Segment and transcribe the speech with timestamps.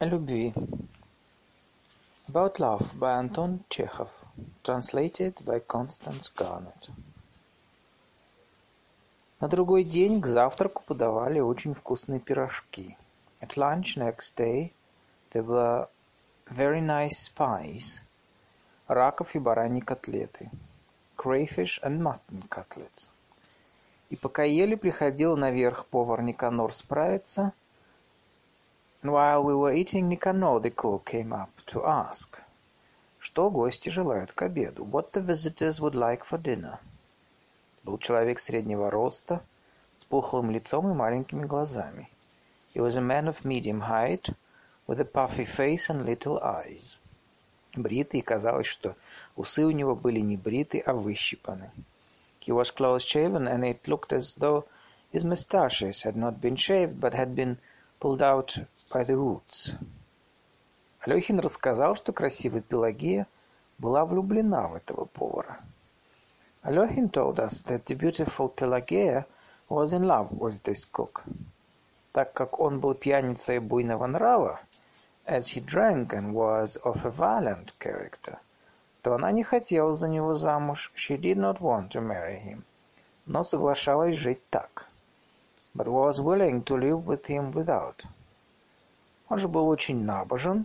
[0.00, 0.52] О любви.
[2.28, 4.08] About Love by Anton Chekhov.
[4.64, 6.90] Translated by Constance Garnett.
[9.40, 12.96] На другой день к завтраку подавали очень вкусные пирожки.
[13.40, 14.72] At lunch next day
[15.32, 15.86] there were
[16.50, 18.02] very nice pies,
[18.88, 20.50] раков и бараньи котлеты,
[21.16, 23.10] crayfish and mutton cutlets.
[24.10, 27.52] И пока ели, приходил наверх повар Никанор справиться—
[29.03, 32.37] and while we were eating, Nicanor the cook came up to ask,
[33.17, 36.79] что гости желают к обеду, what the visitors would like for dinner.
[37.85, 39.41] Был человек среднего роста,
[39.95, 42.09] с пухлым лицом и маленькими глазами.
[42.73, 44.35] He was a man of medium height,
[44.85, 46.97] with a puffy face and little eyes.
[47.75, 48.97] Бритый, казалось, что
[49.37, 51.71] усы у него были не бриты, а выщипаны.
[52.41, 54.65] He was close-shaven, and it looked as though
[55.13, 57.57] his moustaches had not been shaved, but had been
[58.01, 58.57] pulled out
[58.94, 59.74] by the roots.
[61.00, 63.26] Алехин рассказал, что красивая Пелагея
[63.78, 65.58] была влюблена в этого повара.
[66.62, 69.26] Alochin told us that the beautiful Pelageya
[69.68, 71.24] was in love with this cook.
[72.12, 74.60] Так как он был пьяницей буйного нрава,
[75.26, 78.38] as he drank and was of a violent character,
[79.02, 82.62] то она не хотела за него замуж, she did not want to marry him,
[83.26, 84.86] но соглашалась жить так,
[85.74, 88.04] but was willing to live with him without.
[89.34, 90.64] Он же был очень набожен,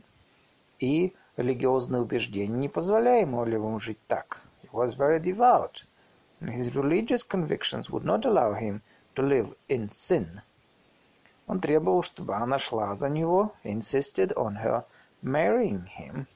[0.80, 4.44] и религиозные убеждения не позволяли ему жить так.
[4.62, 5.84] He was very devout,
[6.40, 8.82] and his religious convictions would not allow him
[9.16, 10.42] to live in sin.
[11.48, 14.84] Он требовал, чтобы она шла за него, insisted on her
[15.24, 16.28] marrying him,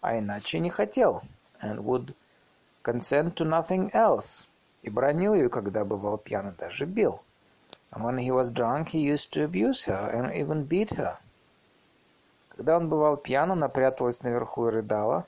[0.00, 1.22] а иначе не хотел,
[1.62, 2.16] and would
[2.82, 4.44] consent to nothing else,
[4.82, 7.22] и бронил ее, когда бывал пьян, даже бил.
[7.93, 11.17] And when he was drunk, he used to abuse her and even beat her.
[12.49, 15.25] Когда он бывал пьян, она пряталась наверху и рыдала.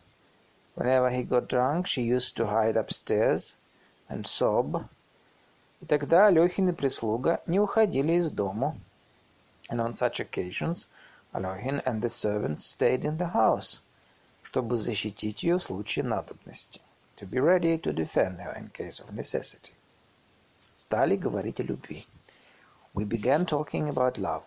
[0.75, 3.55] Whenever he got drunk, she used to hide upstairs
[4.07, 4.85] and sob.
[5.81, 8.77] И тогда Алехин и прислуга не уходили из дому.
[9.69, 10.85] And on such occasions,
[11.33, 13.79] Алехин and the servants stayed in the house,
[14.43, 16.81] чтобы защитить ее в случае надобности.
[17.17, 19.71] To be ready to defend her in case of necessity.
[20.75, 22.05] Стали говорить о любви.
[22.94, 24.42] We began talking about love.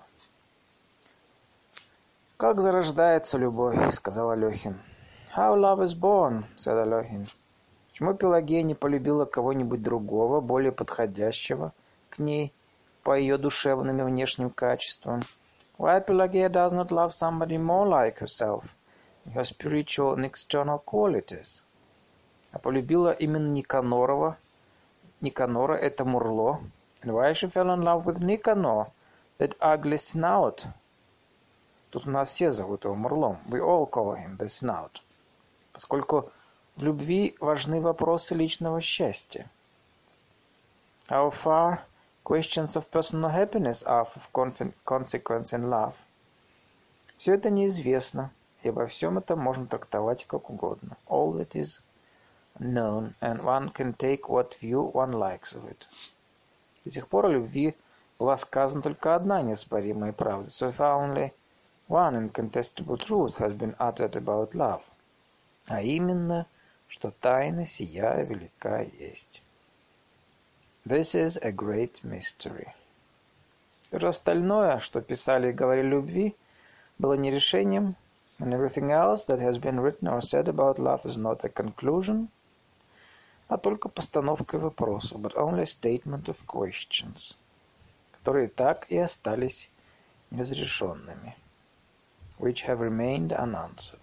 [2.37, 4.79] «Как зарождается любовь?»— сказал Алехин.
[5.35, 7.27] «How love is born?»— said Алехин.
[7.89, 11.73] Почему Пелагея не полюбила кого-нибудь другого, более подходящего
[12.09, 12.53] к ней
[13.03, 15.21] по ее душевным и внешним качествам?
[15.77, 18.63] Why Pelagia does not love somebody more like herself
[19.33, 21.63] her spiritual and external qualities?
[22.51, 24.37] А полюбила именно Никанорова.
[25.19, 26.61] Никанора— это Мурло,
[27.06, 28.86] And why she fell in love with Nicanor,
[29.38, 30.66] that ugly snout?
[31.90, 33.38] Тут у нас все зовут его Мурлом.
[33.48, 35.00] We all call him the snout.
[35.72, 36.30] Поскольку
[36.76, 39.50] в любви важны вопросы личного счастья.
[41.08, 41.80] How far
[42.24, 44.32] questions of personal happiness are of
[44.84, 45.94] consequence in love.
[47.18, 48.30] Все это неизвестно,
[48.62, 50.96] и обо всем это можно трактовать как угодно.
[51.06, 51.80] All that is
[52.58, 55.86] known, and one can take what view one likes of it.
[56.87, 57.75] До сих пор о любви
[58.17, 60.49] была сказана только одна неоспоримая правда.
[60.49, 61.33] So far only
[61.89, 64.81] one incontestable truth has been uttered about love.
[65.65, 66.45] А именно,
[66.87, 69.41] что тайна сия велика есть.
[70.85, 72.69] This is a great mystery.
[73.91, 76.35] Все остальное, что писали и говорили любви,
[76.99, 77.97] было не решением,
[78.39, 82.29] and everything else that has been written or said about love is not a conclusion,
[83.47, 87.35] а только постановкой вопроса, but only statement of questions,
[88.11, 89.69] которые так и остались
[90.31, 91.35] неразрешенными,
[92.39, 93.99] which have remained unanswered.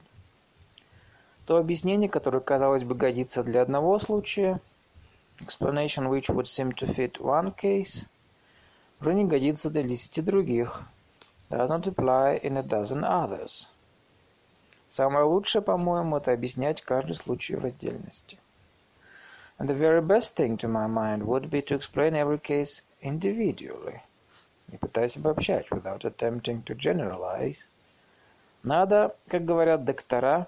[1.47, 4.61] То объяснение, которое, казалось бы, годится для одного случая,
[5.41, 8.07] explanation which would seem to fit one case,
[9.01, 10.83] уже не годится для десяти других,
[11.51, 13.67] does not apply in a dozen others.
[14.89, 18.39] Самое лучшее, по-моему, это объяснять каждый случай в отдельности.
[19.58, 24.02] And the very best thing to my mind would be to explain every case individually,
[24.72, 27.58] не пытаясь обобщать, without attempting to generalize.
[28.64, 30.48] Надо, как говорят доктора,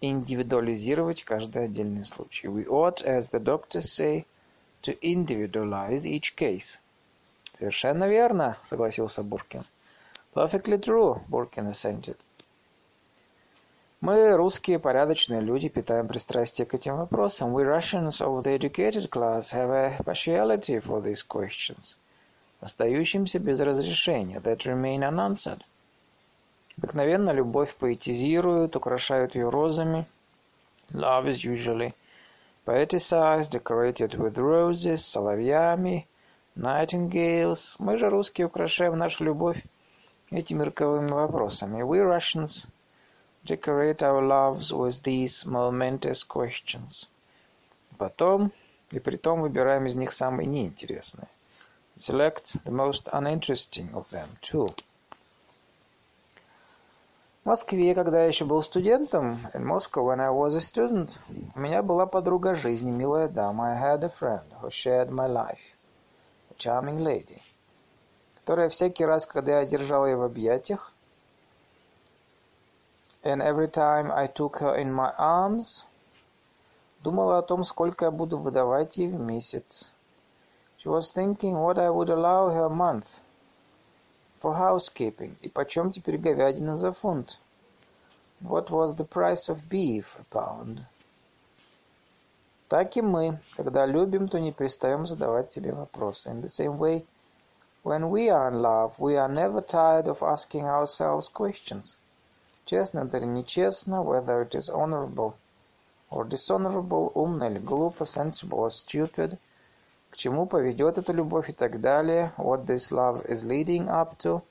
[0.00, 2.48] индивидуализировать каждый отдельный случай.
[2.48, 4.26] We ought, as the doctors say,
[4.82, 6.78] to individualize each case.
[7.58, 9.64] Совершенно верно, согласился Буркин.
[10.34, 12.16] Perfectly true, Буркин assented.
[13.99, 17.55] Мы, русские порядочные люди, питаем пристрастие к этим вопросам.
[17.55, 21.95] We Russians of the educated class have a partiality for these questions,
[22.61, 25.63] остающимся без разрешения, that remain unanswered.
[26.77, 30.05] Обыкновенно любовь поэтизируют, украшают ее розами.
[30.91, 31.91] Love is usually
[32.67, 36.05] poeticized, decorated with roses, соловьями,
[36.55, 37.75] nightingales.
[37.79, 39.63] Мы же, русские, украшаем нашу любовь
[40.29, 41.81] этими роковыми вопросами.
[41.81, 42.67] We Russians
[43.47, 47.07] decorate our loves with these momentous questions.
[47.97, 48.51] Потом,
[48.91, 51.27] и притом выбираем из них самые неинтересные.
[51.97, 54.67] Select the most uninteresting of them, too.
[57.41, 61.17] В Москве, когда я еще был студентом, in Moscow when I was a student,
[61.55, 63.71] у меня была подруга жизни, милая дама.
[63.71, 65.77] I had a friend who shared my life,
[66.51, 67.41] a charming lady,
[68.35, 70.91] которая всякий раз, когда я держал ее в объятиях,
[73.26, 75.84] and every time I took her in my arms,
[77.02, 79.90] думала о том, сколько я буду выдавать ей в месяц.
[80.78, 83.20] She was thinking what I would allow her a month
[84.40, 85.36] for housekeeping.
[85.40, 87.38] И почем теперь говядина за фунт?
[88.40, 90.80] What was the price of beef a pound?
[92.68, 96.30] Так и мы, когда любим, то не перестаем задавать себе вопросы.
[96.30, 97.06] In the same way,
[97.84, 101.96] when we are in love, we are never tired of asking ourselves questions.
[102.66, 105.34] Честно это или нечестно, whether it is honorable
[106.10, 109.38] or dishonorable, умно или глупо, sensible or stupid,
[110.10, 114.42] к чему поведет эта любовь и так далее, what this love is leading up to,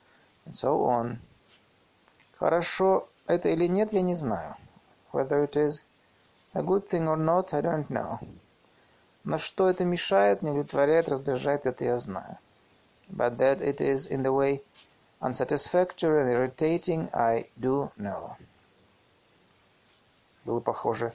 [0.44, 1.18] and so on.
[2.38, 4.56] Хорошо это или нет, я не знаю.
[5.12, 5.80] Whether it is
[6.54, 8.18] a good thing or not, I don't know.
[9.24, 12.38] Но что это мешает, не удовлетворяет, раздражает, это я знаю.
[13.08, 14.62] But that it is in the way
[15.21, 18.35] unsatisfactory and irritating, I do know.
[20.45, 21.13] Было похоже,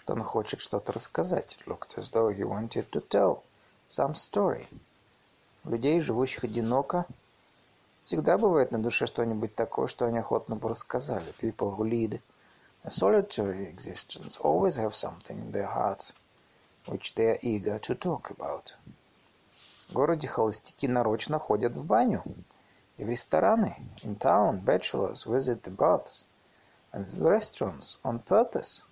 [0.00, 1.58] что он хочет что-то рассказать.
[1.58, 3.42] It looked as though he wanted to tell
[3.88, 4.66] some story.
[5.64, 7.06] людей, живущих одиноко,
[8.04, 11.34] всегда бывает на душе что-нибудь такое, что они охотно бы рассказали.
[11.40, 12.20] People who lead
[12.84, 16.12] a solitary existence always have something in their hearts
[16.86, 18.74] which they are eager to talk about.
[19.88, 22.22] В городе холостяки нарочно ходят в баню
[23.04, 23.76] в рестораны.
[24.04, 26.24] In town, bachelors visit the baths
[26.92, 28.82] and restaurants on purpose.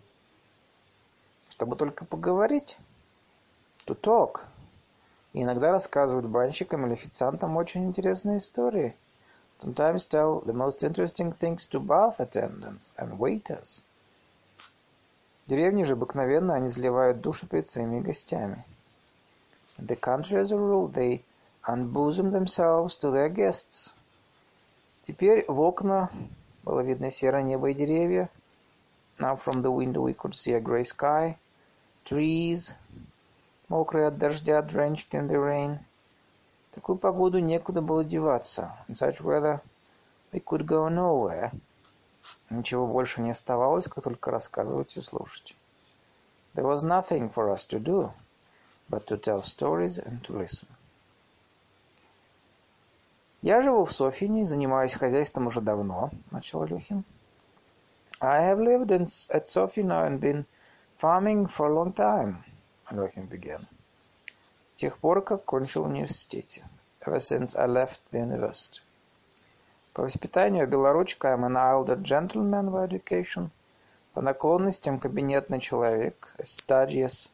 [1.50, 2.76] Чтобы только поговорить.
[3.87, 4.43] To talk.
[5.32, 8.94] И иногда рассказывают банщикам или официантам очень интересные истории.
[9.60, 13.82] Sometimes tell the most interesting things to bath attendants and waiters.
[15.46, 18.64] В деревне же обыкновенно они заливают душу перед своими гостями.
[19.78, 21.22] In the country, as a rule, they
[21.66, 23.93] unbosom themselves to their guests.
[25.08, 26.10] Теперь в окна
[26.64, 28.28] было видно серое небо и деревья.
[29.19, 31.38] Now from the window we could see a grey sky,
[32.05, 32.75] trees,
[33.70, 35.78] мокрые от дождя, drenched in the rain.
[36.70, 38.76] В такую погоду некуда было деваться.
[38.87, 39.62] In such weather
[40.31, 41.52] we could go nowhere.
[42.50, 45.56] Ничего больше не оставалось, как только рассказывать и слушать.
[46.55, 48.12] There was nothing for us to do
[48.90, 50.69] but to tell stories and to listen.
[53.40, 57.05] Я живу в Софине, занимаюсь хозяйством уже давно, начал Люхин.
[58.20, 60.44] I have lived in, at Sofia now and been
[61.00, 62.43] farming for a long time.
[62.90, 63.64] Лехин began.
[64.70, 66.64] С тех пор, как кончил университете.
[67.00, 68.81] Ever since I left the university.
[69.93, 73.51] По воспитанию белоручка I'm an elder gentleman by education.
[74.15, 76.34] По наклонностям кабинетный человек.
[76.39, 77.31] A studious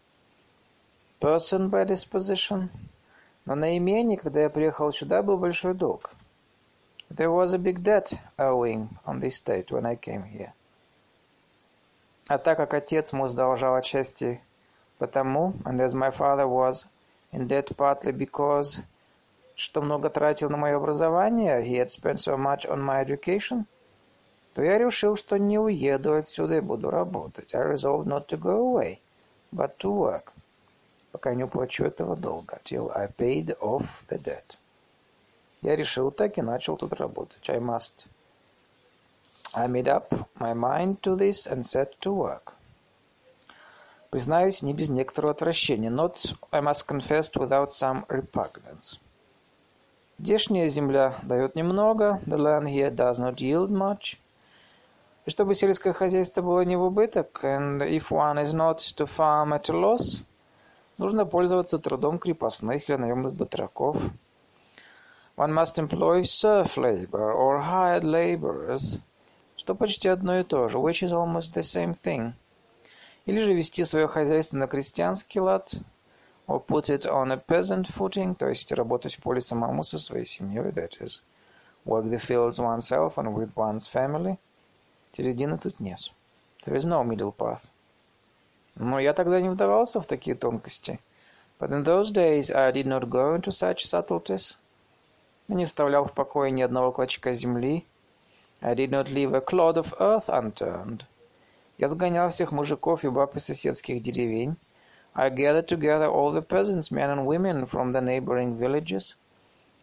[1.18, 2.68] person by disposition.
[3.46, 6.10] Но на имении, когда я приехал сюда, был большой долг.
[7.10, 10.52] There was a big debt owing on the estate when I came here.
[12.26, 14.40] А так как отец мой сдолжал отчасти
[14.98, 16.86] Потому, and as my father was
[17.32, 18.80] in debt partly because,
[19.56, 23.66] что много тратил на мое образование, he had spent so much on my education,
[24.54, 27.54] то я решил, что не уеду отсюда и буду работать.
[27.54, 29.00] I resolved not to go away,
[29.52, 30.32] but to work,
[31.14, 34.56] пока не уплачу этого долга, till I paid off the debt.
[35.62, 37.48] Я решил так и начал тут работать.
[37.48, 38.08] I must.
[39.54, 42.54] I made up my mind to this and set to work.
[44.10, 45.88] Признаюсь, не без некоторого отвращения.
[45.88, 48.98] Not, I must confess, without some repugnance.
[50.18, 52.20] Здешняя земля дает немного.
[52.26, 54.18] The land here does not yield much.
[55.26, 59.52] И чтобы сельское хозяйство было не в убыток, and if one is not to farm
[59.52, 60.24] at a loss,
[60.98, 63.96] нужно пользоваться трудом крепостных или наемных батраков.
[65.36, 69.00] One must employ serf labor or hired laborers,
[69.56, 72.34] что почти одно и то же, which is almost the same thing
[73.26, 75.74] или же вести свое хозяйство на крестьянский лад,
[76.46, 80.26] or put it on a peasant footing, то есть работать в поле самому со своей
[80.26, 81.22] семьей, that is,
[81.86, 84.36] work the fields oneself and with one's family.
[85.12, 86.00] Середины тут нет.
[86.66, 87.62] There is no middle path.
[88.76, 90.98] Но я тогда не вдавался в такие тонкости.
[91.60, 94.56] But in those days I did not go into such subtleties.
[95.46, 97.86] Я не оставлял в покое ни одного клочка земли.
[98.60, 101.02] I did not leave a clod of earth unturned.
[101.78, 104.56] Я сгонял всех мужиков и баб из соседских деревень.
[105.14, 109.14] I gathered together all the peasants, men and women from the neighboring villages.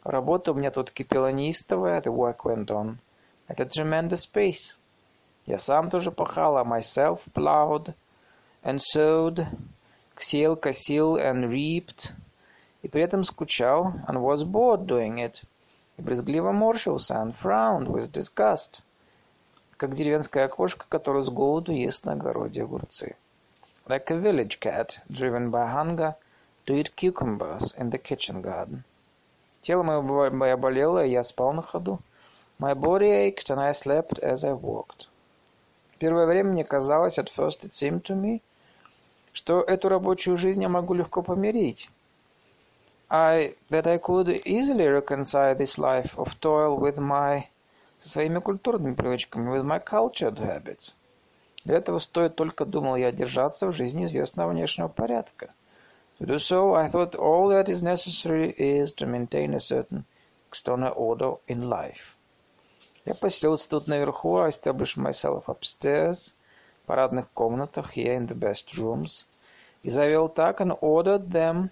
[0.04, 2.98] Работа у меня тут кипела неистовая, the work went on
[3.48, 4.74] at a tremendous pace.
[5.46, 7.94] Я сам тоже пахал, I myself plowed
[8.64, 9.48] and sowed,
[10.20, 12.12] сеял, косил and reaped,
[12.84, 15.44] и при этом скучал and was bored doing it,
[15.98, 18.82] и брезгливо морщился and frowned with disgust,
[19.78, 23.16] как деревенская кошка, которая с голоду ест на огороде огурцы.
[23.88, 26.16] Like a village cat, driven by hunger,
[26.68, 28.84] to eat cucumbers in the kitchen garden.
[29.64, 32.00] Тело мое болело, и я спал на ходу.
[32.60, 35.08] My body ached, and I slept as I walked.
[35.98, 38.42] Первое время мне казалось, at first it seemed to me,
[39.34, 41.90] что эту рабочую жизнь я могу легко помирить.
[43.10, 47.46] I, that I could easily reconcile this life of toil with my,
[48.00, 50.94] со своими культурными привычками, with my cultured habits.
[51.66, 55.54] Для этого стоит только, думал я, держаться в жизни известного внешнего порядка.
[56.20, 60.06] To do so, I thought all that is necessary is to maintain a certain
[60.50, 62.16] external order in life.
[63.06, 66.34] Я поселился тут наверху, I established myself upstairs,
[66.86, 69.26] парадных комнатах, here in the best rooms,
[69.84, 71.70] и завел так, and ordered them,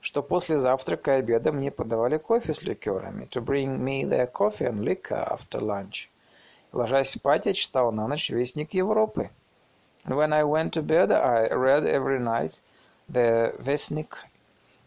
[0.00, 4.66] что после завтрака и обеда мне подавали кофе с ликерами, to bring me their coffee
[4.66, 6.08] and liquor after lunch.
[6.72, 9.30] Ложась спать, я читал на ночь Вестник Европы.
[10.04, 12.54] And when I went to bed, I read every night
[13.08, 14.16] the Вестник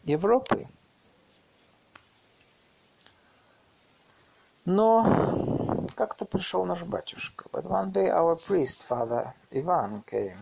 [0.04, 0.68] Европы.
[4.66, 5.45] Но
[5.96, 7.46] как-то пришел наш батюшка.
[7.52, 10.38] But one day our priest, Father Ivan, came.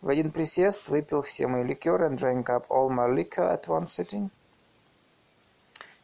[0.00, 3.86] В один присест выпил все мои ликеры and drank up all my liquor at one
[3.86, 4.30] sitting.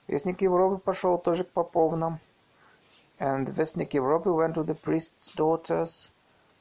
[0.07, 2.21] Вестник Европы пошел тоже к поповнам.
[3.19, 6.11] And Вестник Европы went to the priest's daughters,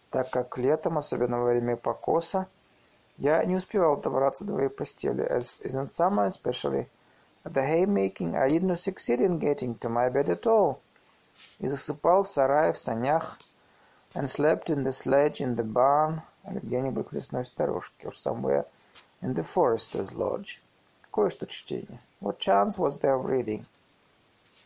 [0.10, 2.48] так как летом, особенно во время покоса,
[3.18, 6.88] я не успевал добраться до моей постели, as in summer especially.
[7.44, 10.82] At the haymaking I did not succeed in getting to my bed at all.
[11.60, 13.40] И засыпал в сарае, в санях,
[14.14, 18.66] and slept in the sledge, in the barn, или где-нибудь в лесной сторожке, or somewhere
[19.22, 20.60] in the forester's lodge.
[21.12, 22.00] Кое-что чтение.
[22.22, 23.66] What chance was there of reading?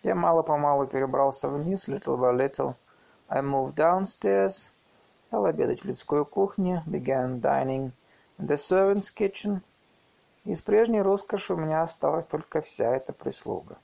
[0.04, 2.75] Я мало-помалу перебрался вниз, little by little.
[3.28, 4.70] I moved downstairs,
[5.28, 7.92] стал обедать в людской кухне, began dining
[8.40, 9.62] in the servants' kitchen.
[10.44, 13.78] Из прежней роскоши у меня осталась только вся эта прислуга.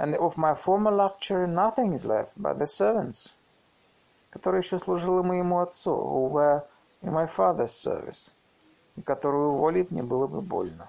[0.00, 3.32] And of my former luxury nothing is left but the servants,
[4.30, 6.62] которые еще служили моему отцу, who were
[7.02, 8.30] in my father's service,
[8.94, 10.88] и которую уволить мне было бы больно,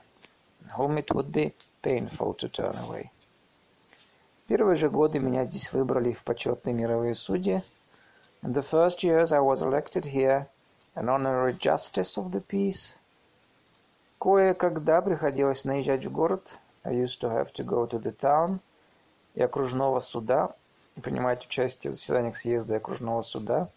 [0.77, 3.09] whom it would be painful to turn away.
[4.47, 7.63] Первые же годы меня здесь выбрали в почетные мировые судьи.
[8.43, 10.45] In the first years I was elected here
[10.93, 12.93] an honorary justice of the peace.
[14.19, 16.47] Кое-когда приходилось наезжать в город.
[16.83, 18.59] I used to have to go to the town
[19.34, 20.54] и окружного суда,
[21.02, 23.68] принимать участие в заседаниях съезда и окружного суда,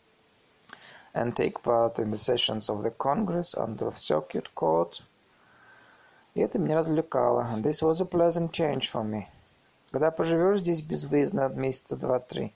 [1.14, 5.02] and take part in the sessions of the Congress under Circuit Court.
[6.36, 7.48] И это меня развлекало.
[7.52, 9.26] And this was a pleasant change for me.
[9.92, 12.54] Когда поживешь здесь безвыездно месяца два-три.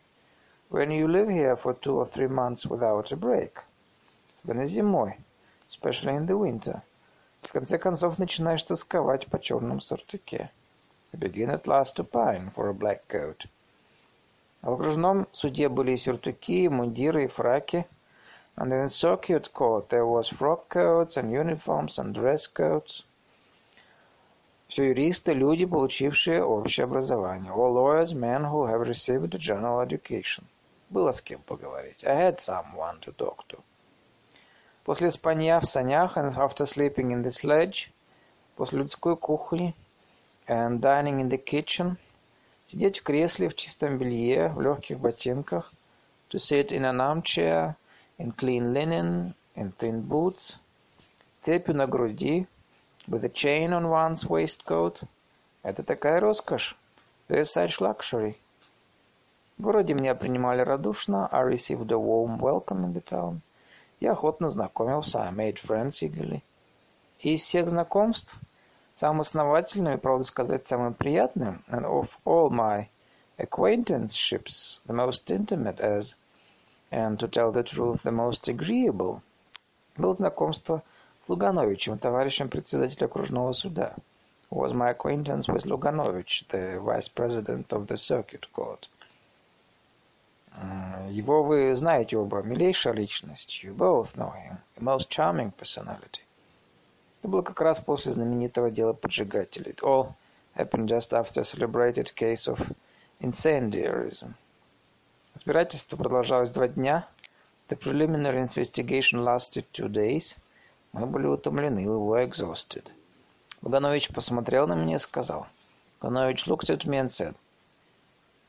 [0.69, 3.63] When you live here for two or three months without a break.
[4.43, 5.17] Особенно зимой.
[5.69, 6.81] Especially in the winter.
[7.41, 10.51] В конце концов начинаешь тосковать по черном сюртуке.
[11.12, 13.46] You begin at last to pine for a black coat.
[14.62, 17.86] В окружном суде были и сюртуки, и мундиры, и фраки.
[18.56, 23.04] And in the circuit court there was frock coats and uniforms and dress coats.
[24.68, 27.52] Все юристы, люди, получившие общее образование.
[27.52, 30.44] All lawyers, men who have received a general education.
[30.90, 32.04] Было с кем поговорить.
[32.04, 33.58] I had someone to talk to.
[34.84, 37.90] После спанья в санях and after sleeping in the sledge,
[38.56, 39.74] после людской кухни and
[40.51, 41.97] dining in the kitchen,
[42.67, 45.71] сидеть в кресле в чистом белье, в легких ботинках,
[46.29, 47.75] to sit in an armchair,
[48.17, 50.57] in clean linen, in thin boots,
[51.35, 52.47] цепью на груди,
[53.07, 55.01] with a chain on one's waistcoat.
[55.63, 56.75] Это такая роскошь.
[57.29, 58.35] There is such luxury.
[59.57, 61.29] В городе меня принимали радушно.
[61.31, 63.39] I received a warm welcome in the town.
[64.01, 65.21] Я охотно знакомился.
[65.23, 66.41] I made friends eagerly.
[67.19, 68.35] И из всех знакомств,
[69.01, 72.85] самым основательным и, правду сказать, самым приятным, and of all my
[73.39, 76.13] acquaintanceships the most intimate as,
[76.91, 79.21] and to tell the truth, the most agreeable,
[79.97, 80.83] было знакомство
[81.25, 83.95] с Лугановичем, товарищем председателя окружного суда.
[84.51, 88.87] Was my acquaintance with Luganovich, the vice president of the circuit court.
[91.09, 93.63] Его вы знаете оба, милейшая личность.
[93.63, 96.21] You both know him, a most charming personality.
[97.21, 99.73] Это было как раз после знаменитого дела поджигателей.
[99.73, 100.13] It all
[100.55, 102.59] happened just after a celebrated case of
[103.19, 104.33] incendiarism.
[105.35, 107.07] Разбирательство продолжалось два дня.
[107.69, 110.35] The preliminary investigation lasted two days.
[110.93, 112.89] Мы были утомлены, we were exhausted.
[113.61, 115.45] Луганович посмотрел на меня и сказал.
[116.01, 117.35] Луганович looked at me and said,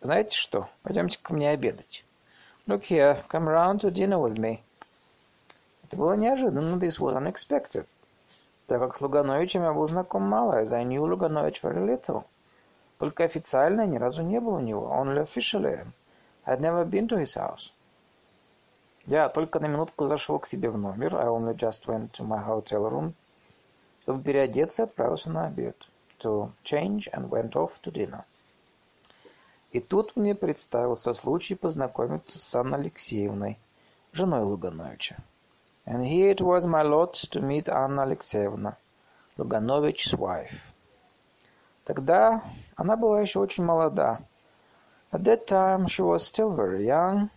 [0.00, 2.04] знаете что, пойдемте ко мне обедать.
[2.66, 4.60] Look here, come round to dinner with me.
[5.84, 7.86] Это было неожиданно, this was unexpected.
[8.72, 12.24] Так как с Лугановичем я был знаком мало, as I knew Луганович very little.
[12.96, 15.86] Только официально ни разу не был у него, only officially.
[16.46, 17.70] I had never been to his house.
[19.04, 22.42] Я только на минутку зашел к себе в номер, I only just went to my
[22.42, 23.12] hotel room,
[24.04, 25.76] чтобы переодеться отправился на обед.
[26.20, 28.22] To change and went off to dinner.
[29.72, 33.58] И тут мне представился случай познакомиться с Анной Алексеевной,
[34.12, 35.18] женой Лугановича.
[35.85, 38.75] And here it was my lot to meet Anna Alexeyevna,
[39.37, 40.59] Luganovich's wife.
[41.85, 42.43] Тогда
[42.75, 44.19] она была еще очень молода.
[45.11, 47.29] At that time she was still very young,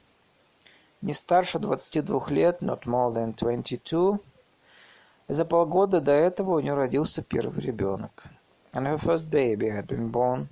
[1.03, 4.19] не старше 22 лет, not more than 22.
[5.29, 8.25] И за полгода до этого у нее родился первый ребенок.
[8.73, 10.49] And her first baby had been born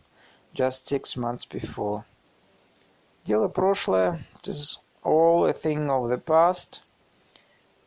[0.54, 2.04] just six months before.
[3.26, 6.82] Дело прошлое, it is all a thing of the past.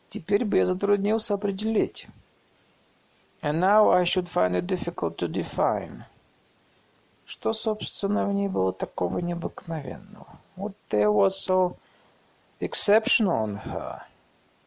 [0.08, 2.06] Теперь бы я затруднился определить.
[3.42, 6.04] And now I should find it difficult to define.
[7.26, 10.38] Что, собственно, в ней было такого необыкновенного?
[10.56, 11.76] What there was so
[12.60, 14.02] exceptional in her,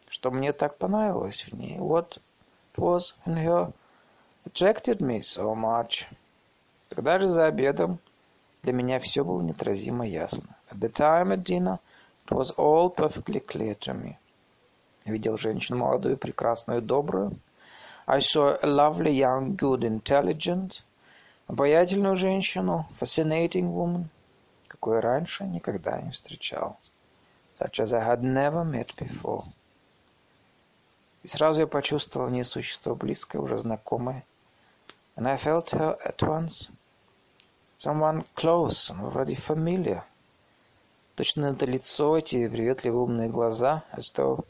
[0.09, 1.77] что мне так понравилось в ней?
[1.77, 2.19] What
[2.75, 3.71] was in her
[4.45, 6.05] attracted me so much?
[6.89, 7.99] Тогда же за обедом
[8.63, 10.55] для меня все было неотразимо ясно.
[10.69, 11.79] At the time at dinner
[12.27, 14.17] it was all perfectly clear to me.
[15.05, 17.37] Видел женщину молодую, прекрасную, добрую.
[18.05, 20.81] I saw a lovely young, good, intelligent,
[21.47, 24.05] обаятельную женщину, fascinating woman,
[24.67, 26.77] какой раньше никогда не встречал.
[27.59, 29.43] Such as I had never met before.
[31.23, 34.23] И сразу я почувствовал в существо близкое, уже знакомое.
[35.15, 36.69] And I felt her at once
[37.79, 40.03] someone close, вроде familiar.
[41.15, 44.45] Точно это лицо, эти приветливые умные глаза, as though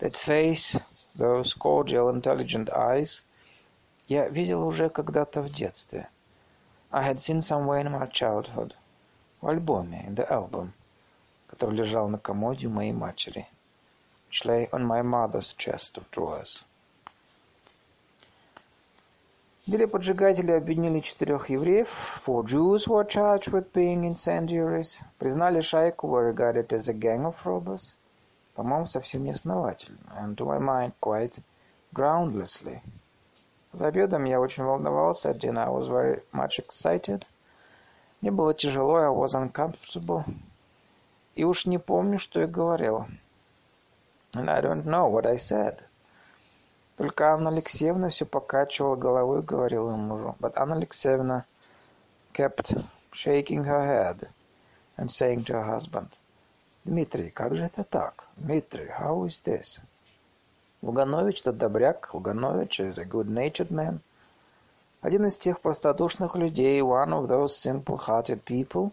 [0.00, 0.76] that face,
[1.14, 3.22] those cordial, intelligent eyes,
[4.08, 6.08] я видел уже когда-то в детстве.
[6.90, 8.74] I had seen somewhere in my childhood,
[9.40, 10.72] в альбоме, in the album,
[11.46, 13.46] который лежал на комоде у моей матери,
[14.28, 16.64] which lay on my mother's chest of drawers.
[19.70, 21.88] деле поджигателей обвинили четырех евреев.
[22.26, 25.00] Four Jews were charged with being incendiaries.
[25.18, 27.94] Признали шайку were regarded as a gang of robbers.
[28.59, 29.99] По-моему, совсем неосновательно.
[30.19, 31.39] And to my mind, quite
[31.93, 32.81] groundlessly.
[33.73, 35.31] За обедом я очень волновался.
[35.31, 37.25] At dinner I was very much excited.
[38.21, 40.23] Мне было тяжело, I was uncomfortable.
[41.35, 43.05] И уж не помню, что я говорил.
[44.33, 45.81] And I don't know what I said.
[46.97, 50.35] Только Анна Алексеевна все покачивала головой и говорила мужу.
[50.39, 51.43] But Anna Alexeyevna
[52.33, 52.73] kept
[53.11, 54.29] shaking her head
[54.97, 56.09] and saying to her husband,
[56.90, 58.24] Дмитрий, как же это так?
[58.36, 59.78] Дмитрий, how is this?
[60.82, 64.00] Луганович тот добряк, Луганович is a good-natured man.
[65.00, 68.90] Один из тех простодушных людей, one of those simple-hearted people,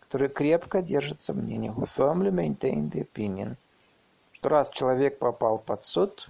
[0.00, 3.56] которые крепко держатся мнения, who firmly maintain the opinion,
[4.32, 6.28] что раз человек попал под суд,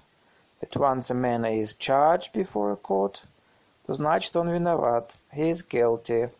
[0.60, 3.24] that once a man is charged before a court,
[3.86, 5.12] то значит он виноват.
[5.32, 6.30] He is guilty.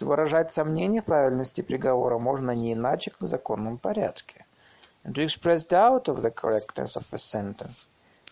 [0.00, 4.46] Выражать сомнение в правильности приговора можно не иначе, как в законном порядке.
[5.04, 7.86] And to express doubt of the correctness of a sentence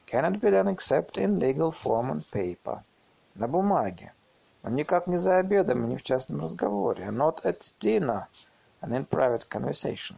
[0.07, 2.83] cannot be done except in legal form on paper.
[3.35, 4.13] На бумаге.
[4.63, 7.05] Но никак не за обедом и не в частном разговоре.
[7.05, 8.27] Not at dinner
[8.81, 10.17] and in private conversation.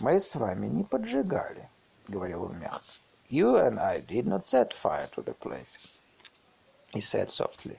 [0.00, 1.68] Мы с вами не поджигали,
[2.08, 2.82] говорил он мягко.
[3.28, 5.98] You and I did not set fire to the place,
[6.92, 7.78] he said softly.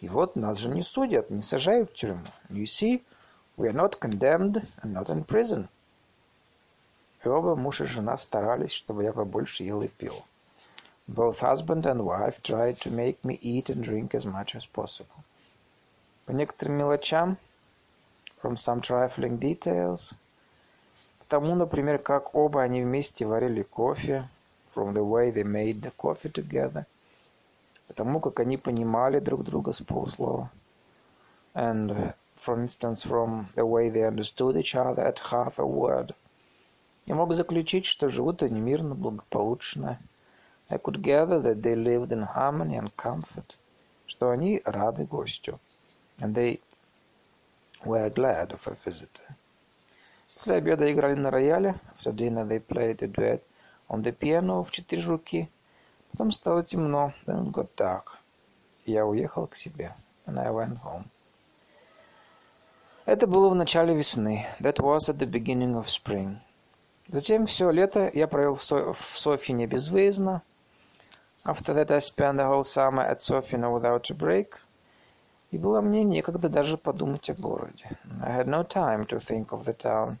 [0.00, 2.24] И вот нас же не судят, не сажают в тюрьму.
[2.48, 3.02] You see,
[3.56, 5.68] we are not condemned and not in prison.
[7.24, 10.24] И оба муж и жена старались, чтобы я побольше ел и пил.
[11.06, 15.24] Both husband and wife tried to make me eat and drink as much as possible.
[16.26, 17.36] По некоторым мелочам
[18.42, 20.12] from some trifling details,
[21.32, 24.28] тому, например, как оба они вместе варили кофе,
[24.74, 26.84] from the way they made the coffee together,
[27.87, 30.51] потому как они понимали друг друга с полуслова,
[31.53, 32.13] and,
[32.45, 36.13] for instance, from the way they understood each other at half a word.
[37.05, 39.99] Я мог заключить, что живут они мирно, благополучно.
[40.69, 43.55] I could gather that they lived in harmony and comfort,
[44.05, 45.59] что они рады гостю,
[46.19, 46.59] and they
[47.85, 49.23] were glad of a visitor.
[50.27, 51.79] После обеда играли на рояле.
[51.95, 53.41] After dinner they played a duet
[53.89, 55.49] on the piano в четыре руки.
[56.11, 57.13] Потом стало темно.
[57.25, 58.03] It got dark.
[58.85, 59.93] Я уехал к себе.
[60.25, 61.05] And I went home.
[63.05, 64.45] Это было в начале весны.
[64.59, 66.39] That was at the beginning of spring.
[67.07, 70.41] Затем все лето я провел в, Со в Софине безвыездно.
[71.45, 74.55] After that I spent the whole summer at Sofina without a break.
[75.51, 77.97] И было мне некогда даже подумать о городе.
[78.21, 80.17] I had no time to think of the town.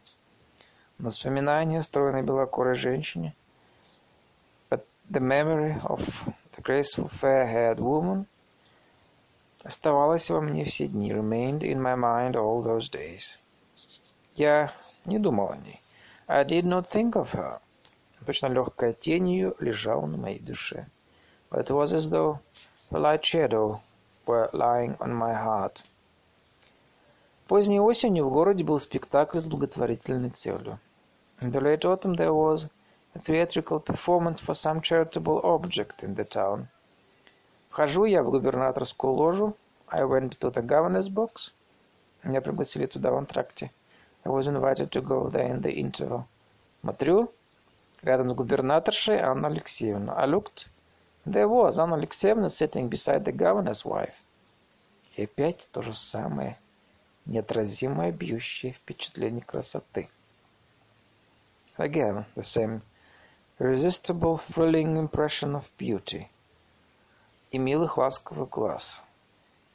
[0.97, 3.35] Воспоминания о стройной белокурой женщине.
[5.09, 8.27] The memory of the graceful fair-haired woman
[9.63, 13.37] оставалась во мне все дни, remained in my mind all those days.
[14.35, 14.73] Я
[15.05, 15.81] не думал о ней.
[16.27, 17.61] I did not think of her.
[18.25, 20.87] Точно легкая тень ее лежала на моей душе.
[21.49, 22.39] But it was as though
[22.91, 23.79] a light shadow
[24.25, 25.83] were lying on my heart.
[27.47, 30.79] Поздней осенью в городе был спектакль с благотворительной целью.
[31.39, 32.67] In the late autumn there was
[33.23, 36.67] theatrical performance for some charitable object in the town.
[37.69, 39.55] Вхожу я в губернаторскую ложу.
[39.87, 41.51] I went to the governor's box.
[42.23, 43.71] Меня пригласили туда в антракте.
[44.25, 46.23] I was invited to go there in the interval.
[46.81, 47.31] Смотрю,
[48.01, 50.13] рядом с губернаторшей Анна Алексеевна.
[50.17, 50.67] I looked
[51.27, 54.13] There was Anna Alexeyevna sitting beside the governor's wife.
[55.17, 56.57] И опять то же самое,
[57.25, 60.09] неотразимое бьющее впечатление красоты.
[61.77, 62.81] Again, the same
[63.59, 66.27] irresistible, thrilling impression of beauty.
[67.51, 69.01] И милых ласковых глаз.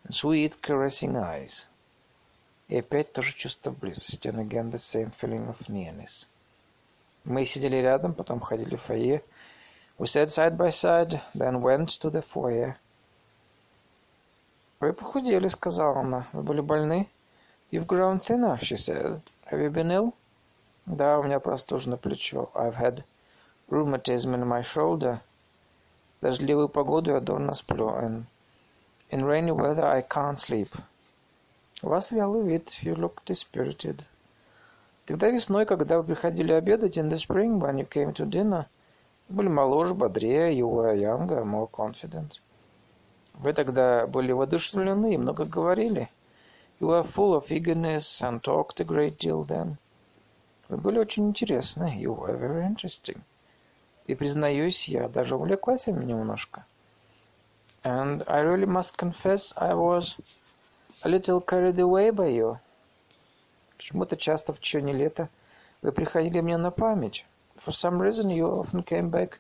[0.05, 1.65] And sweet, caressing eyes.
[2.69, 4.29] И опять тоже чувство близости.
[4.29, 6.27] And again, the same feeling of nearness.
[7.25, 9.23] Мы сидели рядом, потом ходили в фойе,
[9.99, 12.77] We sat side by side, then went to the foyer.
[14.81, 16.27] «Вы похудели»,— сказала она.
[16.33, 17.09] «Вы были больны?»
[17.71, 19.21] «You've grown thinner», she said.
[19.51, 20.15] «Have you been ill?»
[20.87, 22.51] «Да, у меня простужено плечо.
[22.55, 23.05] I've had
[23.73, 25.21] rheumatism in my shoulder.
[26.21, 27.89] Дождливую погоду я дурно сплю.
[27.89, 28.25] And
[29.11, 30.69] in rainy weather I can't sleep».
[31.83, 32.69] «У вас вялый вид.
[32.83, 34.05] You look dispirited».
[35.07, 38.67] Тогда весной, когда вы приходили обедать, in the spring, when you came to dinner,—
[39.33, 42.41] были моложе, бодрее, you were younger, more confident.
[43.35, 46.11] Вы тогда были воодушевлены и много говорили.
[46.81, 49.77] You were full of eagerness and talked a great deal then.
[50.69, 51.97] Вы были очень интересны.
[51.99, 53.23] You were very interesting.
[54.07, 56.65] И признаюсь, я даже увлеклась ими немножко.
[57.85, 60.15] And I really must confess I was
[61.05, 62.59] a little carried away by you.
[63.77, 65.29] Почему-то часто в течение лета
[65.83, 67.27] вы приходили мне на память.
[67.65, 69.39] For some reason you often came back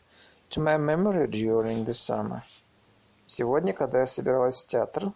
[0.50, 2.42] to my memory during the summer.
[3.26, 5.12] Сегодня, когда я собиралась в театр,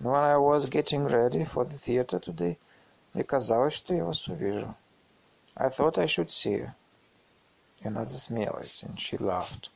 [0.00, 2.56] when I was getting ready for the theater today,
[3.12, 4.74] мне казалось, что я вас увижу.
[5.56, 6.70] I thought I should see you.
[7.84, 9.70] И она засмеялась, and she laughed.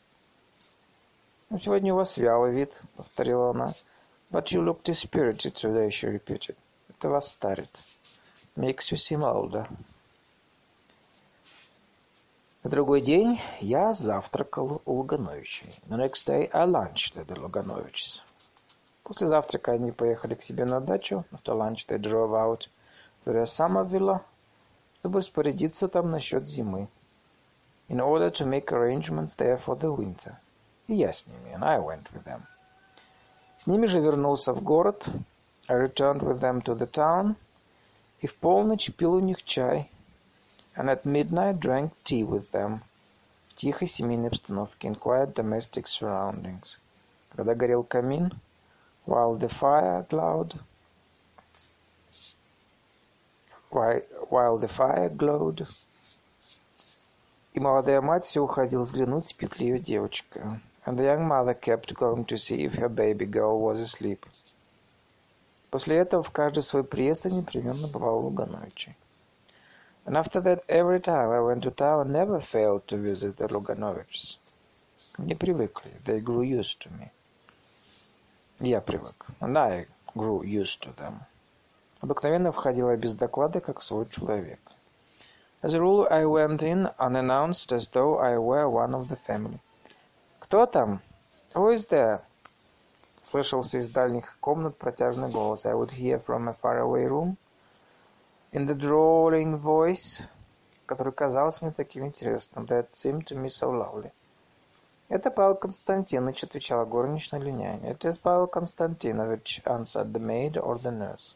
[1.50, 3.74] Ну, сегодня у вас вялый вид, повторила она.
[4.30, 6.56] But you look dispirited today, she repeated.
[6.88, 7.68] Это вас старит.
[8.56, 9.68] Makes you seem older.
[12.64, 15.70] На другой день я завтракал у Лугановичей.
[15.88, 18.22] The next day I lunched at the Luganovich's.
[19.02, 21.24] После завтрака они поехали к себе на дачу.
[21.30, 22.68] After lunch they drove out
[23.26, 24.22] to their summer villa,
[25.00, 26.88] чтобы распорядиться там насчет зимы.
[27.89, 30.35] In order to make arrangements there for the winter.
[30.87, 32.41] И я с ними, and I went with them.
[33.59, 35.07] С ними же вернулся в город.
[35.67, 37.35] I returned with them to the town.
[38.21, 39.89] И в полночь пил у них чай
[40.75, 42.81] and at midnight drank tea with them
[43.49, 46.77] в тихой семейной обстановке in quiet domestic surroundings.
[47.35, 48.33] Когда горел камин,
[49.05, 50.59] while the fire glowed,
[53.69, 55.67] while, while the fire glowed,
[57.58, 60.60] и молодая мать все уходила взглянуть, спит ли ее девочка.
[60.86, 64.24] And the young mother kept going to see if her baby girl was asleep.
[65.68, 68.94] После этого в каждый свой приезд непременно бывал у Лугановича.
[70.06, 73.48] And after that, every time I went to town, I never failed to visit the
[73.48, 74.38] Luganovichs.
[75.18, 75.90] Мне привыкли.
[76.06, 77.10] They grew used to me.
[78.60, 79.26] Я привык.
[79.40, 81.14] And I grew used to them.
[82.00, 84.60] Обыкновенно входила без доклада, как свой человек.
[85.60, 89.60] As a rule, I went in unannounced, as though I were one of the family.
[90.40, 91.00] «Кто там?
[91.54, 92.20] Who is there?»
[93.24, 95.66] Слышался из дальних комнат протяжный голос.
[95.66, 97.36] I would hear from a faraway room.
[98.52, 100.22] In the drawling voice,
[100.86, 102.66] который казался мне таким интересным.
[102.66, 104.12] That seemed to me so lovely.
[105.08, 107.90] «Это Павел Константинович»,— отвечала горничная линяне.
[107.90, 111.34] «It is Павел Константинович»,— answered the maid or the nurse.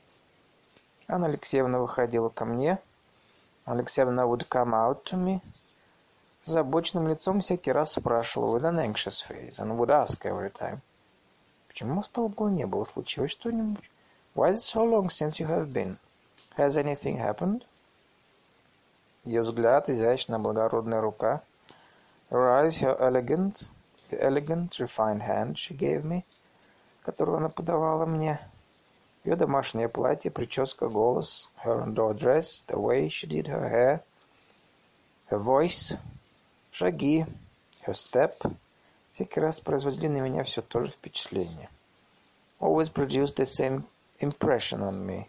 [1.08, 2.78] Анна Алексеевна выходила ко мне.
[3.64, 5.40] Алексеевна would come out to me.
[6.42, 10.80] С озабоченным лицом всякий раз спрашивала with an anxious face and would ask every time.
[11.68, 12.84] Почему с того года не было?
[12.84, 13.88] Случилось что-нибудь?
[14.34, 15.96] Why is it so long since you have been?
[16.56, 17.64] Has anything happened?
[19.24, 21.42] Ее взгляд, изящная благородная рука.
[22.30, 23.68] Her eyes, her elegant,
[24.10, 26.24] the elegant, refined hand she gave me,
[27.04, 28.40] которую она подавала мне.
[29.24, 34.02] Ее домашнее платье, прическа, голос, her indoor dress, the way she did her hair,
[35.30, 35.96] her voice,
[36.72, 37.24] шаги,
[37.86, 38.34] her step,
[39.14, 41.68] всякий раз производили на меня все то же впечатление.
[42.58, 43.84] Always produced the same
[44.20, 45.26] impression on me.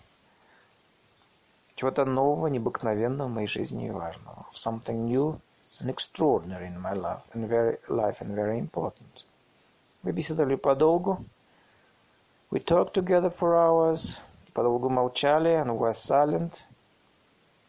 [1.75, 4.47] Чего-то нового, необыкновенного в моей жизни и важного.
[4.53, 5.39] Something new
[5.81, 9.25] and extraordinary in my life and very, life and very important.
[10.03, 11.23] Мы беседовали подолгу.
[12.53, 14.19] We talked together for hours.
[14.53, 16.63] Подолгу молчали and were silent.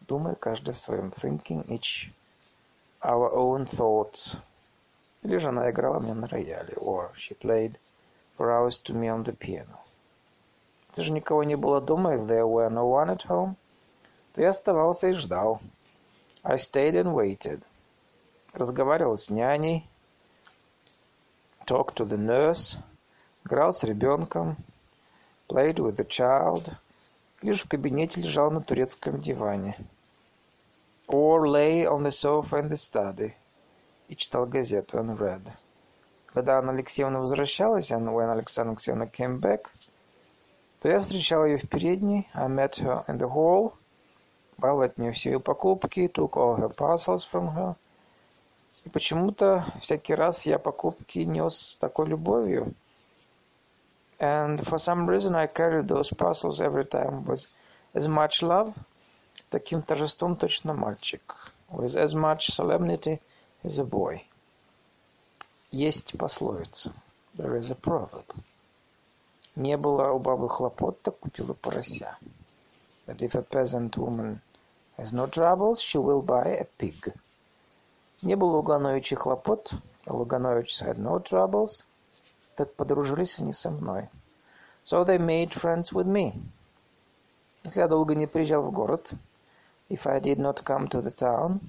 [0.07, 1.11] Думая каждый о своем.
[1.11, 2.11] Thinking each
[3.03, 4.37] our own thoughts.
[5.23, 6.75] Или же она играла мне на рояле.
[6.77, 7.79] Or she played
[8.37, 9.79] for hours to me on the piano.
[10.91, 13.57] Если же никого не было дома, if there were no one at home,
[14.35, 15.63] то я оставался и ждал.
[16.43, 17.63] I stayed and waited.
[18.53, 19.89] Разговаривал с няней.
[21.65, 22.77] Talked to the nurse.
[23.47, 24.59] Играл с ребенком.
[25.55, 26.69] Played with the child.
[27.41, 29.79] Лишь в кабинете лежал на турецком диване.
[31.07, 33.35] Or lay on the sofa in the study.
[34.09, 35.49] И читал газету and read.
[36.27, 39.69] Когда Анна Алексеевна возвращалась, and when Alexandra Alexeevna came back,
[40.83, 42.29] то я встречал ее в передней.
[42.35, 43.75] I met her in the hall.
[44.59, 47.77] Брал от нее все ее покупки, took all her parcels from her.
[48.85, 52.75] И почему-то всякий раз я покупки нес с такой любовью.
[54.24, 57.46] And for some reason I carried those parcels every time with
[57.94, 58.74] as much love,
[59.50, 61.22] таким торжеством точно мальчик.
[61.70, 63.20] With as much solemnity
[63.64, 64.24] as a boy.
[65.72, 66.94] Есть пословица.
[67.36, 68.26] There is a proverb.
[69.56, 72.18] Не было у бабы хлопот, так купила порося.
[73.06, 74.42] That if a peasant woman
[74.98, 77.14] has no troubles, she will buy a pig.
[78.22, 79.74] Не было у Гановича хлопот,
[80.06, 81.84] а Луганович had no troubles,
[82.55, 84.09] так подружились они со мной.
[84.85, 86.41] So they made friends with me.
[87.65, 89.11] Если я долго не приезжал в город,
[89.89, 91.61] if I did not come to the town,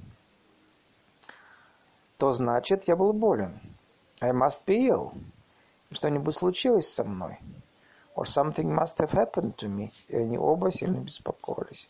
[2.17, 3.59] то значит, я был болен.
[4.21, 5.13] I must be ill.
[5.91, 7.39] Что-нибудь случилось со мной.
[8.15, 9.91] Or something must have happened to me.
[10.07, 11.89] И они оба сильно беспокоились.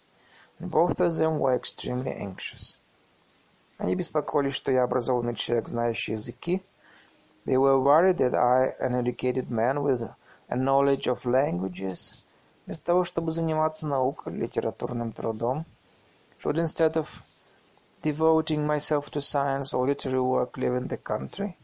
[0.60, 2.78] And both of them were extremely anxious.
[3.78, 6.64] Они беспокоились, что я образованный человек, знающий языки.
[7.45, 10.03] They were worried that I, an educated man with
[10.49, 12.13] a knowledge of languages,
[12.67, 15.65] вместо того, чтобы заниматься наукой, литературным трудом,
[16.39, 17.23] should instead of
[18.03, 21.57] devoting myself to science or literary work live in the country,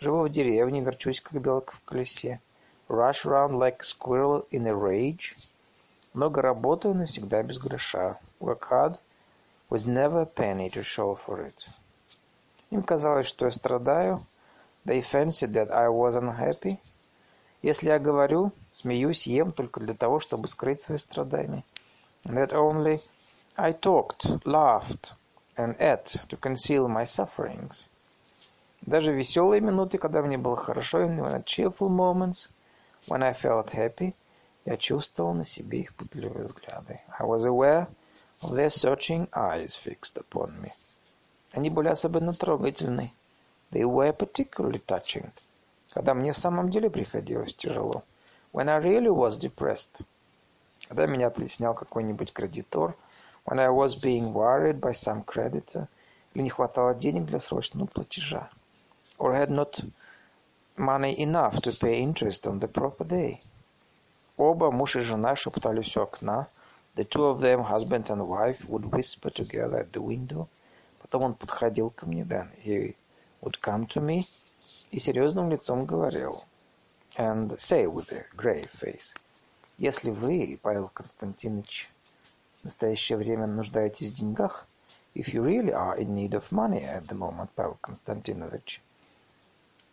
[0.00, 2.40] живу в деревне, верчусь, как белка в колесе,
[2.88, 5.36] rush around like a squirrel in a rage,
[6.14, 8.98] много работаю, но всегда без гроша, work hard,
[9.70, 11.66] with never a penny to show for it.
[12.70, 14.22] Им казалось, что я страдаю.
[14.87, 16.79] They fancied that I was unhappy.
[17.61, 21.65] Если я говорю, смеюсь, ем только для того, чтобы скрыть свои страдания.
[22.23, 23.01] And that only
[23.57, 25.11] I talked, laughed
[25.57, 27.89] and ate to conceal my sufferings.
[28.81, 32.47] Даже веселые минуты, когда мне было хорошо, in the cheerful moments,
[33.09, 34.15] when I felt happy,
[34.63, 37.01] я чувствовал на себе их пытливые взгляды.
[37.19, 37.87] I was aware
[38.41, 40.71] of their searching eyes fixed upon me.
[41.51, 43.11] Они были особенно трогательны.
[43.71, 45.29] They were particularly touching.
[45.93, 48.03] Когда мне в самом деле приходилось тяжело.
[48.53, 50.05] When I really was depressed.
[50.87, 52.95] Когда меня притеснял какой-нибудь кредитор.
[53.45, 55.87] When I was being worried by some creditor.
[56.33, 58.49] Или не хватало денег для срочного платежа.
[59.17, 59.83] Or had not
[60.77, 63.41] money enough to pay interest on the proper day.
[64.37, 66.47] Оба, муж и жена, шептались у окна.
[66.95, 70.47] The two of them, husband and wife, would whisper together at the window.
[71.01, 72.95] Потом он подходил ко мне, then he
[73.47, 74.27] would come to me
[74.91, 76.43] и серьезным лицом говорил,
[77.15, 79.15] and say with a grave face,
[79.77, 81.89] Если вы, Павел Константинович,
[82.59, 84.67] в настоящее время нуждаетесь в деньгах,
[85.15, 88.81] if you really are in need of money at the moment, Павел Константинович,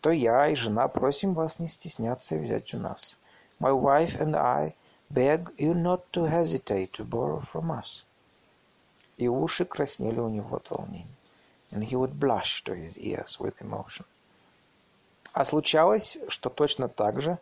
[0.01, 3.17] то я и жена просим вас не стесняться взять у нас.
[3.61, 4.75] My wife and I
[5.11, 8.05] beg you not to hesitate to borrow from us.
[9.17, 11.07] И уши краснели у него от волнения.
[11.74, 14.06] And he would blush to his ears with emotion.
[15.34, 17.38] А случалось, что точно так же,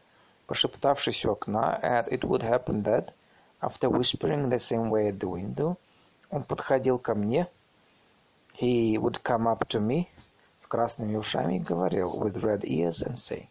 [0.48, 3.14] пошептавшись у окна, and it would happen that,
[3.62, 5.78] after whispering the same way at the window,
[6.30, 7.48] он подходил ко мне,
[8.54, 10.10] he would come up to me,
[10.68, 13.48] красными ушами говорил with red ears and say,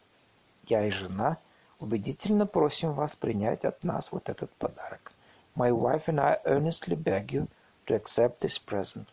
[0.66, 1.38] «Я и жена
[1.80, 5.12] убедительно просим вас принять от нас вот этот подарок.
[5.56, 7.48] My wife and I earnestly beg you
[7.86, 9.06] to accept this present».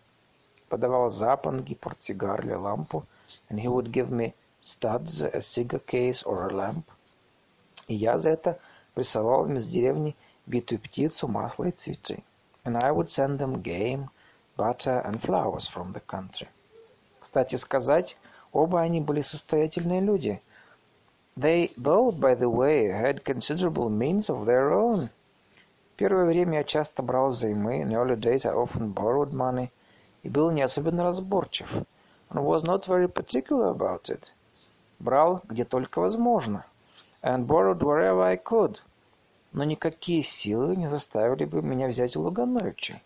[0.68, 3.04] Подавал запонги, портсигар или лампу,
[3.48, 6.84] and he would give me studs, a cigar case or a lamp.
[7.86, 8.58] И я за это
[8.94, 12.22] присылал им из деревни битую птицу, масло и цветы.
[12.64, 14.08] And I would send them game,
[14.56, 16.48] butter and flowers from the country.
[17.20, 18.16] Кстати сказать,
[18.52, 20.40] оба они были состоятельные люди.
[21.36, 25.08] They both, by the way, had considerable means of their own.
[25.96, 27.80] Первое время я часто брал взаймы.
[27.80, 29.70] In early days I often borrowed money.
[30.22, 31.70] И был не особенно разборчив.
[32.30, 34.24] And was not very particular about it.
[34.98, 36.64] Брал, где только возможно.
[37.22, 38.80] And borrowed wherever I could.
[39.52, 43.00] Но никакие силы не заставили бы меня взять у Лугановича.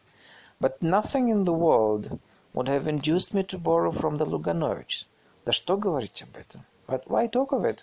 [0.61, 2.19] But nothing in the world
[2.55, 5.07] would have induced me to borrow from the Luganovichs.
[5.45, 6.65] Да что говорить об этом?
[6.87, 7.81] But why talk of it?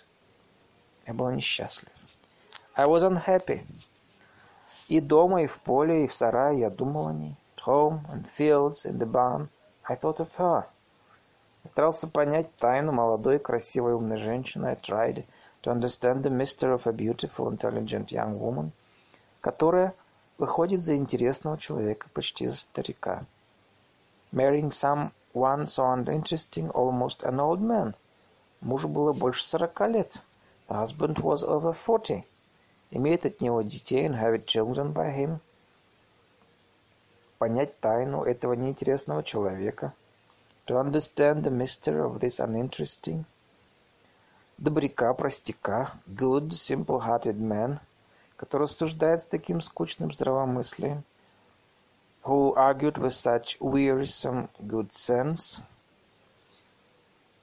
[1.06, 1.90] Я был несчастлив.
[2.76, 3.62] I was unhappy.
[4.88, 7.36] И дома, и в поле, и в сарае я думал о ней.
[7.60, 9.48] At home, the fields, in the barn,
[9.88, 10.66] I thought of her.
[11.64, 14.66] Я старался понять тайну молодой, красивой, умной женщины.
[14.66, 15.24] I tried
[15.62, 18.72] to understand the mystery of a beautiful, intelligent young woman,
[19.40, 19.94] которая
[20.38, 23.26] выходит за интересного человека, почти за старика
[24.32, 27.94] marrying some one so uninteresting, almost an old man.
[28.60, 30.22] Мужу было больше сорока лет.
[30.68, 32.24] The husband was over forty.
[32.92, 35.40] Имеет от него детей and have children by him.
[37.40, 39.94] Понять тайну этого неинтересного человека.
[40.66, 43.24] To understand the mystery of this uninteresting.
[44.58, 47.80] Добряка, простяка, good, simple-hearted man,
[48.36, 51.02] который рассуждает с таким скучным здравомыслием
[52.24, 55.60] who argued with such wearisome good sense.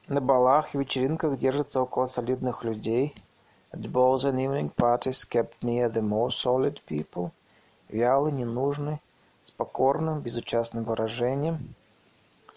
[0.07, 3.15] На балах и вечеринках держится около солидных людей.
[3.73, 7.31] At balls and evening parties kept near the more solid people.
[7.89, 9.01] Вялый, ненужный,
[9.47, 11.73] с покорным, безучастным выражением.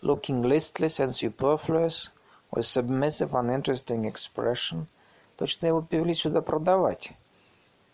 [0.03, 2.11] Looking listless and superfluous,
[2.51, 4.87] with submissive, uninteresting expression.
[5.37, 7.13] Точно его привели сюда продавать.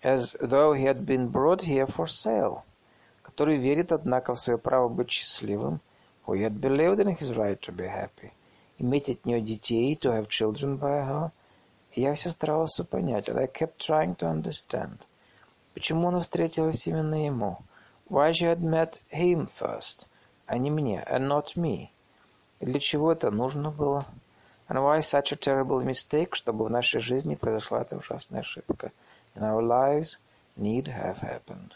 [0.03, 2.63] As though he had been brought here for sale
[3.37, 5.81] который верит, однако, в свое право быть счастливым,
[6.27, 8.33] who yet believed in his right to be happy,
[8.79, 11.31] иметь от нее детей, to have children by her.
[11.93, 15.01] И я все старался понять, and I kept trying to understand.
[15.75, 17.59] Почему она встретилась именно ему?
[18.08, 20.08] Why she had met him first,
[20.46, 21.90] а не мне, and not me?
[22.60, 24.06] И для чего это нужно было?
[24.68, 28.92] And why such a terrible mistake, чтобы в нашей жизни произошла эта ужасная ошибка?
[29.36, 30.18] In our lives
[30.58, 31.72] need have happened.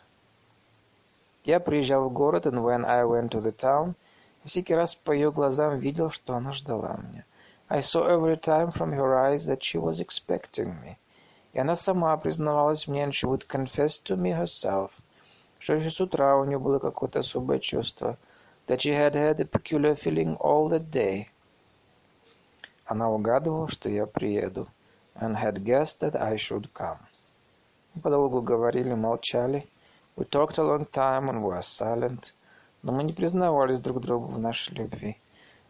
[1.43, 3.95] Я приезжал в город, and when I went to the town,
[4.43, 7.25] всякий раз по ее глазам видел, что она ждала меня.
[7.67, 10.97] I saw every time from her eyes that she was expecting me.
[11.53, 14.91] И она сама признавалась мне, and she would confess to me herself,
[15.60, 18.16] что еще с утра у нее было какое-то особое чувство,
[18.66, 21.28] that she had had a peculiar feeling all that day.
[22.86, 24.66] Она угадывала, что я приеду,
[25.14, 26.98] and had guessed that I should come.
[28.02, 29.68] Подолгу говорили, молчали,
[30.16, 32.32] We talked a long time and were silent,
[32.82, 35.18] но мы не признавались друг другу в нашей любви.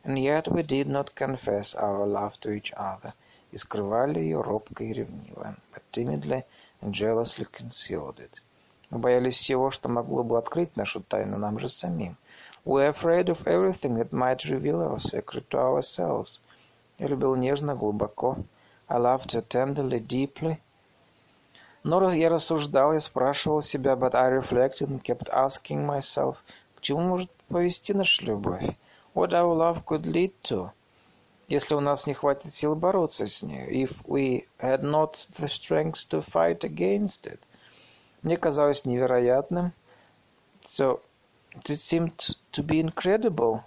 [0.05, 3.12] And yet we did not confess our love to each other,
[3.51, 6.45] и скрывали ее робко и ревниво, but timidly
[6.80, 8.41] and jealously concealed it.
[8.91, 12.16] Мы боялись всего, что могло бы открыть нашу тайну нам же самим.
[12.64, 16.41] We were afraid of everything that might reveal our secret to ourselves.
[16.99, 18.38] Я любил нежно, глубоко.
[18.88, 20.59] I loved her tenderly, deeply,
[21.82, 26.36] Но я рассуждал, я спрашивал себя, but I reflected and kept asking myself,
[26.74, 28.76] к чему может повести наша любовь?
[29.14, 30.70] What our love could lead to?
[31.49, 36.07] Если у нас не хватит сил бороться с ней, if we had not the strength
[36.11, 37.41] to fight against it.
[38.22, 39.72] Мне казалось невероятным,
[40.62, 41.00] so
[41.54, 43.60] it seemed to be incredible,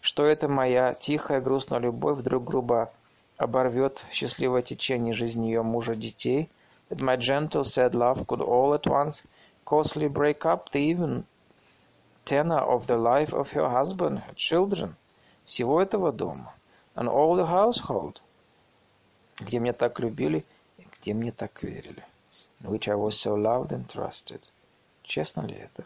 [0.00, 2.92] что эта моя тихая грустная любовь вдруг грубо
[3.36, 6.48] оборвет счастливое течение жизни ее мужа детей–
[6.88, 9.22] that my gentle, sad love could all at once
[9.64, 11.26] costly break up the even
[12.24, 14.94] tenor of the life of her husband, her children,
[15.44, 16.52] всего этого дома,
[16.94, 18.20] and all the household,
[19.38, 20.44] где меня так любили
[21.00, 22.04] где мне так верили,
[22.62, 24.40] in which I was so loved and trusted.
[25.02, 25.84] Честно ли это?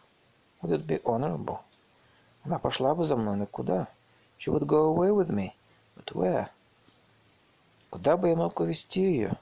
[0.62, 1.58] Would it be honorable?
[2.44, 3.88] Она пошла бы за мной, но куда?
[4.38, 5.52] She would go away with me.
[5.96, 6.48] But where?
[7.90, 9.36] Куда бы я мог увезти ее?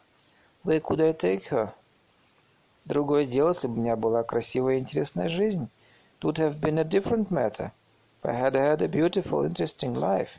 [0.65, 1.73] Where could I take her?
[2.85, 5.69] Другое дело, если бы у меня была красивая и интересная жизнь.
[6.21, 7.73] It would have been a different matter.
[8.23, 10.31] If I had had a beautiful, interesting life.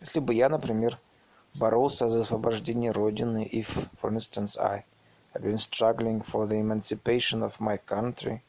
[0.00, 0.98] Если бы я, например,
[1.58, 3.68] боролся за освобождение Родины, if,
[4.00, 4.84] for instance, I
[5.33, 8.41] had been struggling for the emancipation of my country,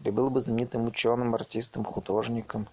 [0.00, 2.68] или был бы знаменитым ученым, артистом, художником,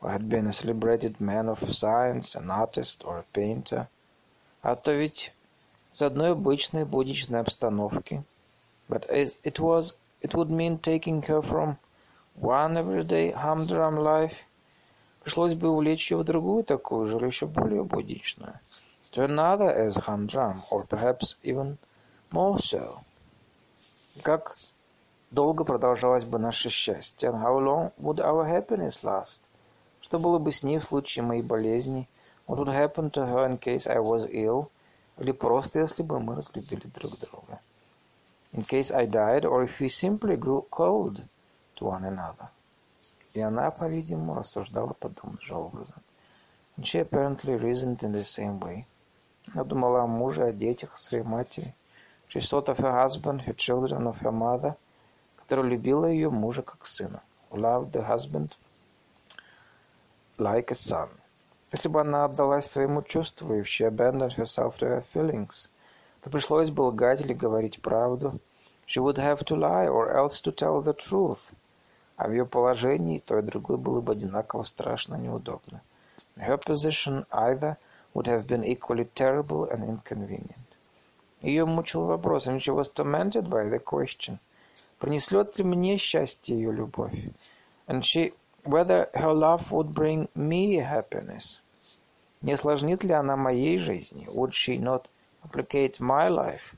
[0.00, 3.86] or had been a celebrated man of science, an artist or a painter.
[4.62, 5.32] А то ведь
[5.92, 8.32] из одной обычной будничной обстановки –
[8.92, 11.78] But as it was, it would mean taking her from
[12.34, 14.36] one everyday humdrum life.
[15.22, 18.58] Пришлось бы увлечь ее в другую такую же, еще более будничную.
[19.12, 21.78] To another as humdrum, or perhaps even
[22.31, 22.57] more.
[24.23, 24.57] Как
[25.31, 27.29] долго продолжалось бы наше счастье?
[27.29, 29.39] And how long would our happiness last?
[30.01, 32.07] Что было бы с ней в случае моей болезни?
[32.47, 34.69] What would happen to her in case I was ill?
[35.19, 37.59] Или просто если бы мы разлюбили друг друга?
[38.53, 41.21] in case I died or if we simply grew cold
[41.75, 42.49] to one another.
[43.33, 46.01] И она, по-видимому, рассуждала подобным же образом.
[46.75, 48.85] And she apparently reasoned in the same way.
[49.53, 51.75] Она думала о муже, о детях, о своей матери.
[52.37, 54.75] She thought of her husband, her children, of her mother,
[55.37, 57.23] которая любила ее мужа как сына.
[57.49, 58.51] Loved the husband
[60.37, 61.09] like a son.
[61.71, 65.67] Если бы она отдалась своему чувству, if she abandoned herself to her feelings,
[66.21, 68.39] то пришлось бы лгать или говорить правду.
[68.85, 71.39] She would have to lie or else to tell the truth.
[72.17, 75.81] А в ее положении то и другое было бы одинаково страшно неудобно.
[76.35, 77.77] Her position either
[78.13, 80.66] would have been equally terrible and inconvenient.
[81.41, 84.39] Ее мучил вопрос, and she was tormented by the question,
[84.99, 87.13] принесет ли мне счастье ее любовь?
[87.87, 88.33] And she,
[88.63, 91.59] whether her love would bring me happiness?
[92.41, 94.27] Не осложнит ли она моей жизни?
[94.33, 95.07] Would she not
[95.41, 96.75] complicate my life,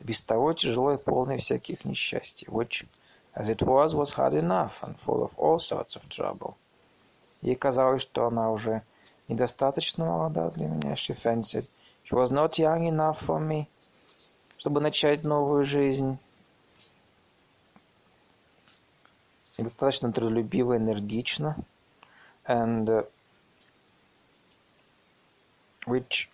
[0.00, 2.84] без того тяжело и полное всяких несчастий, which,
[3.34, 6.54] as it was, was hard enough and full of all sorts of trouble.
[7.40, 8.82] Ей казалось, что она уже
[9.28, 10.94] недостаточно молода для меня.
[10.94, 11.66] She fancied
[12.04, 13.66] she was not young enough for me,
[14.61, 16.17] чтобы начать новую жизнь.
[19.57, 21.57] Недостаточно трудолюбиво, энергично.
[22.45, 23.05] And uh,
[25.85, 26.29] which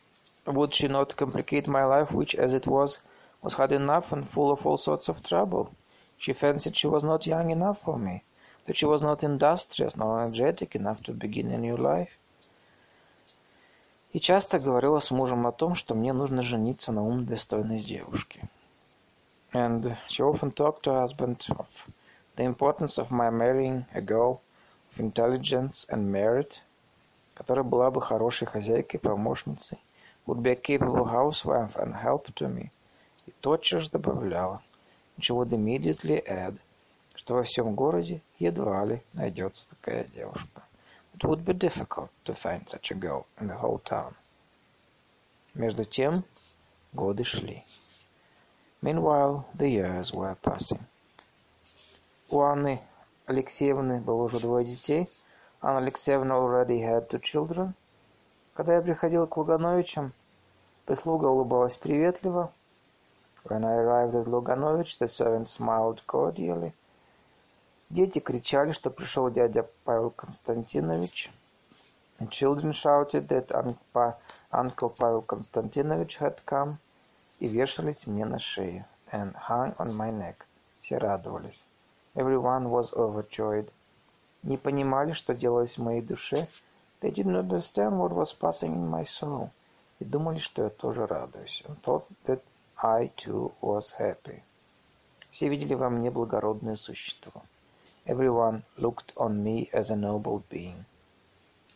[0.45, 2.99] Would she not complicate my life, which, as it was,
[3.41, 5.73] was hard enough and full of all sorts of trouble?
[6.17, 8.23] She fancied she was not young enough for me,
[8.65, 12.16] that she was not industrious nor energetic enough to begin a new life.
[14.12, 18.48] И часто говорила с мужем о том, что мне нужно жениться на умной, достойной девушке.
[19.52, 21.66] And she often talked to her husband of
[22.36, 24.40] the importance of my marrying a girl
[24.90, 26.60] of intelligence and merit,
[27.34, 29.78] которая была бы хорошей хозяйкой, помощницей,
[30.26, 32.70] would be a capable housewife and help to me.
[33.26, 34.62] И тотчас же добавляла,
[35.18, 36.56] which would immediately add,
[37.14, 40.62] что во всем городе едва ли найдется такая девушка.
[41.18, 44.14] It would be difficult to find such a girl in the whole town.
[45.54, 46.24] Между тем
[46.94, 47.64] годы шли.
[48.82, 50.80] Meanwhile, the years were passing.
[52.30, 52.80] У Анны
[53.26, 55.08] Алексеевны было уже двое детей.
[55.60, 57.74] Анна Алексеевна already had two children–
[58.58, 60.12] когда я приходил к Лугановичам,
[60.84, 62.52] прислуга улыбалась приветливо.
[63.44, 66.72] When I arrived at Luganovich, the servants smiled cordially.
[67.90, 71.30] Дети кричали, что пришел дядя Павел Константинович.
[72.18, 73.50] The children shouted that
[74.50, 76.76] Uncle Pavel Konstantinovich had come
[77.38, 80.44] и вешались мне на шею and hung on my neck.
[80.82, 81.64] Все радовались.
[82.14, 83.70] Everyone was overjoyed.
[84.42, 86.46] Не понимали, что делалось в моей душе,
[87.00, 89.50] They didn't understand what was passing in my soul.
[90.00, 91.62] И думали, что я тоже радуюсь.
[91.66, 92.42] And thought that
[92.76, 94.42] I too was happy.
[95.30, 97.42] Все видели во мне благородное существо.
[98.08, 100.84] Everyone looked on me as a noble being.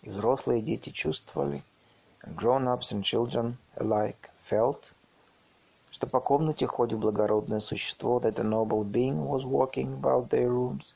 [0.02, 1.62] И взрослые дети чувствовали,
[2.24, 4.92] and grown-ups and children alike felt,
[5.92, 10.94] что по комнате ходит благородное существо, that a noble being was walking about their rooms.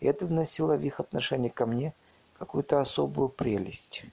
[0.00, 1.94] И это вносило в их отношение ко мне–
[2.38, 4.04] какую-то особую прелесть.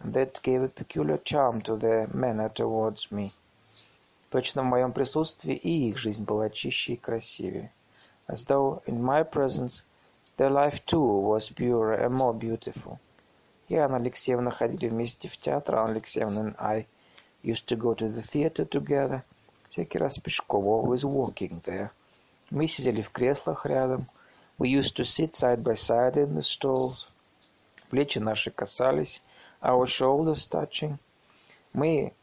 [0.00, 3.32] That gave a peculiar charm to their manner towards me.
[4.30, 7.72] Точно в моем присутствии и их жизнь была чище и красивее.
[8.27, 9.83] As though in my presence
[10.37, 12.99] their life too was purer and more beautiful.
[13.69, 15.75] И Анна Алексеевна ходили вместе в театр.
[15.75, 16.85] Анна Алексеевна and I
[17.43, 19.23] used to go to the theater together.
[19.69, 21.89] Всякий раз пешком, always walking there.
[22.49, 24.07] Мы сидели в креслах рядом.
[24.59, 27.07] We used to sit side by side in the stalls.
[27.89, 29.21] Плечи наши касались,
[29.61, 30.97] our shoulders touching.
[31.73, 32.13] Мы...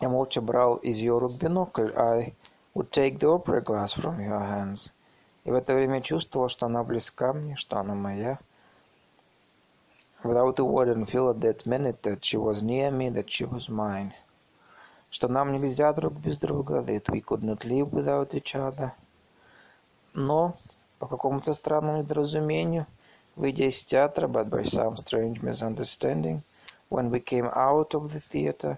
[0.00, 1.92] Я молча брал из ее рук бинокль.
[1.94, 2.32] I
[2.75, 4.91] would take the opera glass from your hands.
[5.45, 8.37] И в это время чувствовал, что она близка мне, что она моя.
[10.23, 13.45] Without a word and feel at that minute that she was near me, that she
[13.45, 14.11] was mine.
[15.09, 18.91] Что нам нельзя друг без друга, that we could not live without each other.
[20.13, 20.57] Но,
[20.99, 22.87] по какому-то странному недоразумению,
[23.37, 26.41] выйдя из театра, but by some strange misunderstanding,
[26.89, 28.77] when we came out of the theater,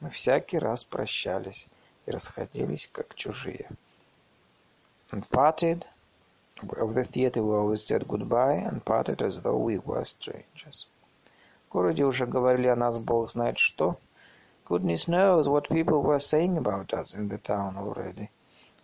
[0.00, 1.66] мы всякий раз прощались
[2.06, 3.68] и расходились как чужие.
[5.10, 5.86] And parted,
[6.62, 10.86] of the theater we always said goodbye and parted as though we were strangers.
[11.68, 13.96] В городе уже говорили о нас бог знает что.
[14.66, 18.30] Goodness knows what people were saying about us in the town already.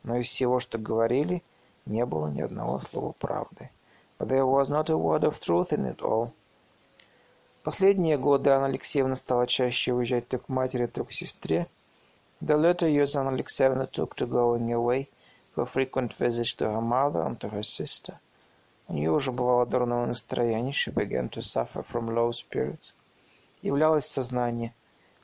[0.03, 1.43] Но из всего, что говорили,
[1.87, 3.71] не было ни одного слова правды.
[4.19, 6.33] But there was not a word of truth in it all.
[7.63, 11.67] Последние годы Анна Алексеевна стала чаще уезжать то к матери, то к сестре.
[12.43, 15.11] The later years Anna Alexeyevna took to going away
[15.53, 18.19] for frequent visits to her mother and to her sister.
[18.89, 22.95] У нее уже бывало дурное настроение, she began to suffer from low spirits.
[23.61, 24.73] Являлось сознание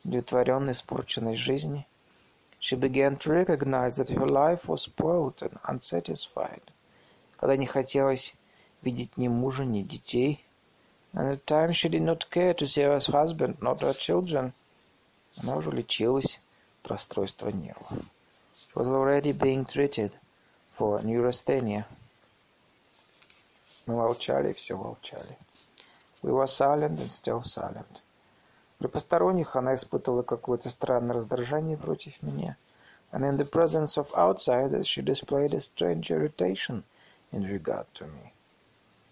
[0.04, 1.86] удовлетворенной, испорченной жизни.
[2.60, 6.62] She began to recognize that her life was spoiled and unsatisfied.
[7.38, 8.34] Когда не хотелось
[8.82, 10.44] видеть ни мужа, ни детей.
[11.14, 14.52] And at times she did not care to see her husband, not her children.
[15.42, 16.38] Она уже лечилась
[16.86, 17.90] расстройства нервов.
[18.54, 20.12] She was already being treated
[20.78, 21.86] for neurasthenia.
[23.86, 25.38] Мы молчали и все молчали.
[26.22, 28.02] We were silent and still silent.
[28.78, 32.56] При посторонних она испытывала какое-то странное раздражение против меня.
[33.12, 36.82] And in the presence of outsiders she displayed a strange irritation
[37.32, 38.32] in regard to me.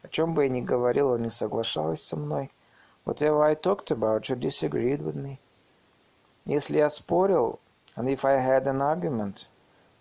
[0.02, 2.50] О чем бы я ни говорила, не соглашалась со мной.
[3.06, 5.38] Whatever I talked about, she disagreed with me.
[6.46, 7.58] Если я спорил,
[7.96, 9.46] and if I had an argument,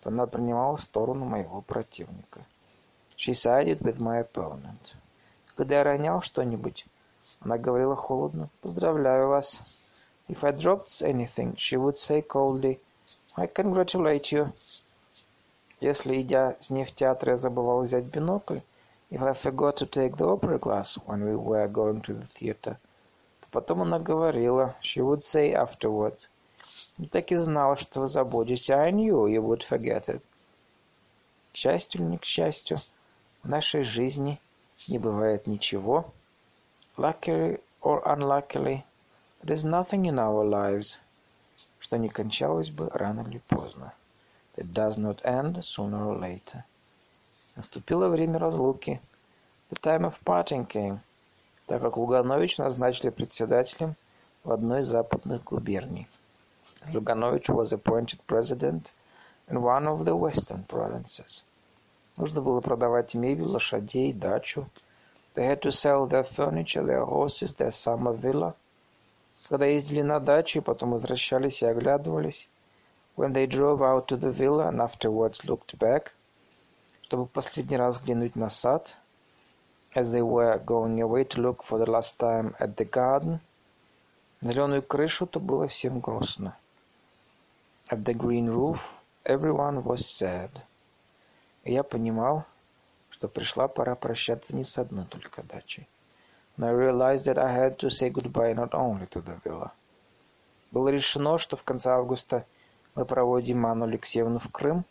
[0.01, 2.45] то она принимала сторону моего противника.
[3.17, 4.95] She sided with my opponent.
[5.55, 6.85] Когда я ронял что-нибудь,
[7.41, 9.61] она говорила холодно, «Поздравляю вас».
[10.27, 12.79] If I dropped anything, she would say coldly,
[13.35, 14.51] I congratulate you.
[15.79, 18.61] Если, идя с ней в театр, я забывал взять бинокль,
[19.11, 22.77] if I forgot to take the opera glass when we were going to the theater,
[23.41, 26.32] то потом она говорила, she would say afterward, я
[27.11, 28.73] так и знала, что вы забудете.
[28.73, 30.21] I knew you would forget it.
[31.51, 32.77] К счастью или не к счастью,
[33.43, 34.39] в нашей жизни
[34.87, 36.11] не бывает ничего,
[36.97, 38.83] luckily or unluckily,
[39.43, 40.97] there is nothing in our lives,
[41.79, 43.93] что не кончалось бы рано или поздно.
[44.55, 46.63] That does not end sooner or later.
[47.55, 48.99] Наступило время разлуки.
[49.69, 50.99] The time of parting came,
[51.67, 53.95] так как Луганович назначили председателем
[54.43, 56.07] в одной из западных губерний.
[56.91, 58.91] Luganovich was appointed president
[59.49, 61.43] in one of the western provinces.
[62.17, 64.67] Нужно было продавать мебель, лошадей, дачу.
[65.35, 68.55] They had to sell their furniture, their horses, their summer villa.
[69.49, 72.47] Когда ездили на дачу и потом возвращались и оглядывались,
[73.15, 76.11] when they drove out to the villa and afterwards looked back,
[77.01, 78.95] чтобы последний раз взглянуть на сад,
[79.95, 83.39] as they were going away to look for the last time at the garden,
[84.41, 86.55] зеленую крышу, то было всем грустно.
[87.93, 88.81] At the green roof
[89.23, 90.49] everyone was sad.
[91.63, 92.43] И я понимал,
[93.11, 95.87] что пришла пора прощаться не с одной только дачей.
[96.57, 99.73] And I realized that I had to say goodbye not only to the villa.
[100.71, 102.47] Было решено, что в конце августа
[102.95, 104.85] мы проводим Анну Алексеевну в Крым.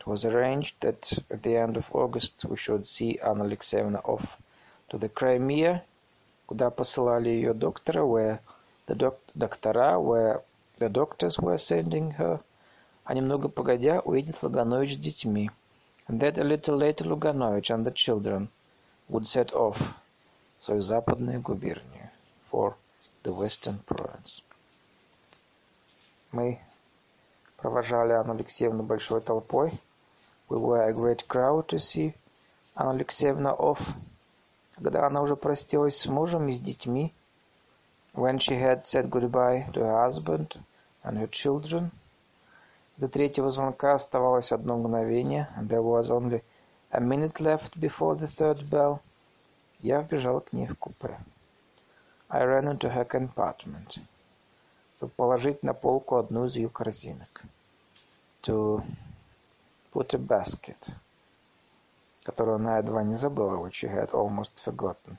[0.00, 4.36] It was arranged that at the end of August we should see Anna Alexeyevna off
[4.88, 5.82] to the Crimea,
[6.46, 8.40] куда посылали ее доктора, where
[8.88, 10.42] the doc доктора, where
[10.84, 12.40] The doctors were sending her,
[13.06, 15.50] а немного погодя уедет Логанович с детьми.
[16.06, 18.50] And that a little later Луганович and the children
[19.08, 19.78] would set off
[20.58, 22.10] в свою западную губернию,
[22.50, 22.74] for
[23.22, 24.42] the western province.
[26.32, 26.60] Мы
[27.56, 29.70] провожали Анну Алексеевну большой толпой.
[30.50, 32.14] We were a great crowd to see
[32.76, 33.80] Анна Алексеевна off.
[34.74, 37.14] Когда она уже простилась с мужем и с детьми,
[38.12, 40.58] When she had said goodbye to her husband
[41.04, 41.90] and her children,
[42.96, 45.48] До третьего звонка оставалось одно мгновение.
[45.58, 46.44] There was only
[46.90, 49.00] a minute left before the third bell.
[49.80, 51.18] Я вбежал к ней в купе.
[52.28, 53.98] I ran into her compartment.
[54.96, 57.42] Чтобы положить на полку одну из ее корзинок.
[58.42, 58.84] To
[59.92, 60.92] put a basket.
[62.22, 65.16] Которую она едва не забыла, which she had almost forgotten.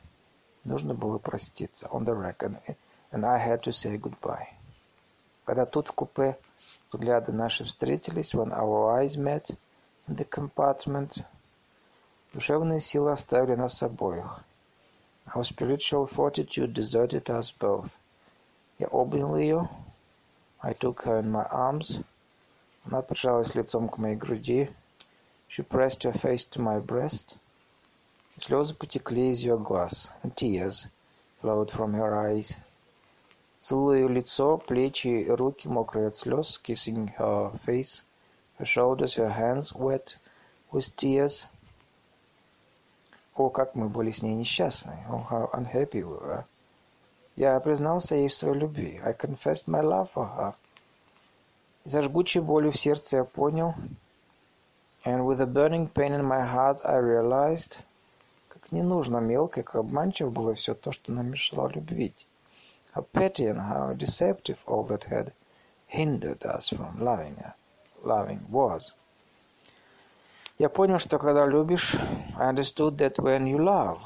[0.63, 1.87] Нужно было проститься.
[1.87, 2.15] On the.
[2.39, 2.57] And,
[3.11, 4.47] and I had to say goodbye.
[5.44, 6.38] Когда тут в купе
[6.92, 9.50] взгляды наши встретились, when our eyes met
[10.08, 11.24] in the compartment,
[12.32, 14.44] душевные силы оставили нас обоих.
[15.34, 17.90] Our spiritual fortitude deserted us both.
[18.78, 19.68] Я обнял ее.
[20.60, 22.02] I took her in my arms.
[22.84, 24.70] Она прижалась лицом к моей груди.
[25.48, 27.36] She pressed her face to my breast.
[28.38, 30.10] Слезы потекли из ее глаз.
[30.22, 30.88] And tears
[31.40, 32.56] flowed from her eyes.
[33.67, 38.03] Целуя ее лицо, плечи руки, мокрые от слез, kissing her face,
[38.59, 40.17] her shoulders, her hands wet
[40.71, 41.47] with tears.
[43.35, 45.03] О, как мы были с ней несчастны.
[45.09, 46.43] Oh, how unhappy we were.
[47.35, 49.01] Я признался ей в своей любви.
[49.03, 50.53] I confessed my love for her.
[51.85, 53.73] И жгучей болью в сердце я понял,
[55.05, 57.79] and with a burning pain in my heart I realized,
[58.47, 62.27] как не нужно мелко, как обманчиво было все то, что нам мешало любить.
[62.94, 65.32] How petty and how deceptive all that had
[65.86, 67.42] hindered us from loving,
[68.04, 68.92] loving was.
[70.58, 71.94] Я понял, что когда любишь,
[72.38, 73.98] I understood that when you love,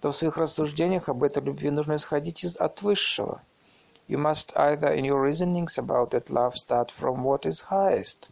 [0.00, 3.40] то в своих рассуждениях об этой любви нужно исходить из от высшего.
[4.08, 8.30] You must either in your reasonings about that love start from what is highest,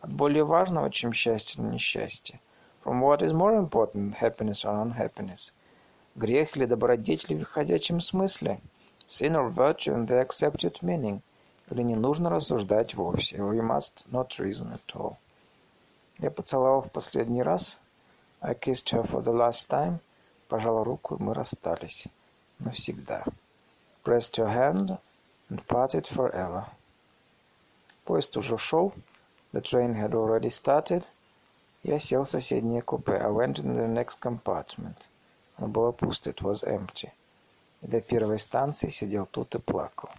[0.00, 2.40] от более важного, чем счастье или несчастье,
[2.82, 5.52] from what is more important, happiness or unhappiness,
[6.15, 8.59] грех или добродетель в выходящем смысле,
[9.07, 11.21] sin or virtue in the accepted meaning,
[11.69, 15.17] или не нужно рассуждать вовсе, or you must not reason at all.
[16.19, 17.77] Я поцеловал в последний раз.
[18.39, 19.99] I kissed her for the last time.
[20.47, 22.05] Пожал руку, и мы расстались.
[22.59, 23.23] Навсегда.
[24.03, 24.97] Pressed her hand
[25.49, 26.65] and parted forever.
[28.05, 28.93] Поезд уже шел.
[29.51, 31.03] The train had already started.
[31.83, 33.13] Я сел в соседнее купе.
[33.13, 34.95] I went in the next compartment.
[35.57, 36.29] Оно было пусто.
[36.29, 37.11] It was empty.
[37.81, 40.09] И до первой станции сидел тут и плакал.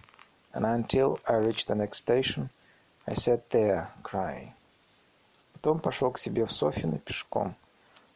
[0.53, 2.49] And until I reached the next station,
[3.05, 4.51] I sat there crying.
[5.53, 7.55] Потом пошел к себе в Софино пешком.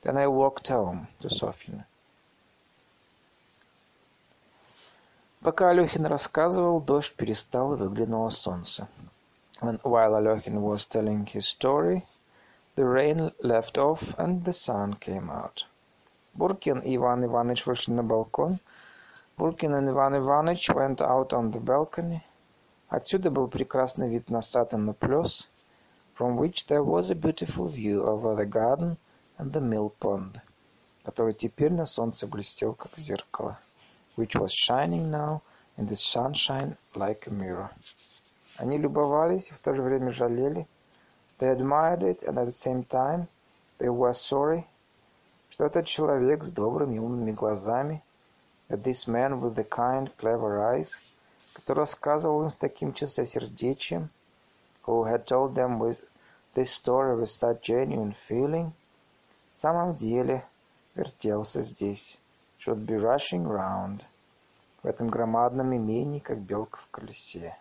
[0.03, 1.85] Then I walked home to Софино.
[5.41, 8.87] Пока Алехин рассказывал, дождь перестал и выглянуло солнце.
[9.59, 12.03] When, while Alехин was telling his story,
[12.75, 15.65] the rain left off and the sun came out.
[16.33, 18.57] Буркин и Иван Иванович вышли на балкон.
[19.37, 22.21] Буркин and Иван Иванович went out on the balcony.
[22.89, 25.49] Отсюда был прекрасный вид на сад и на плес—
[26.21, 28.95] from which there was a beautiful view over the garden
[29.39, 30.39] and the mill pond,
[31.03, 33.57] который теперь на солнце блестел, как зеркало,
[34.17, 35.41] which was shining now
[35.77, 37.71] in the sunshine like a mirror.
[38.57, 40.67] Они любовались и в то же время жалели.
[41.39, 43.27] They admired it and at the same time
[43.79, 44.67] they were sorry,
[45.51, 48.01] что этот человек с добрыми умными глазами,
[48.69, 50.91] this man with the kind, clever eyes,
[51.53, 54.09] который рассказывал им с таким чистосердечием,
[54.85, 55.99] who had told them with
[56.55, 58.71] this story with such genuine feeling,
[59.57, 60.45] в самом деле
[60.95, 62.17] вертелся здесь,
[62.57, 64.03] should be rushing round,
[64.81, 67.57] в этом громадном имении, как белка в колесе,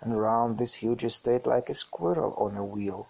[0.00, 3.06] and round this huge estate like a squirrel on a wheel,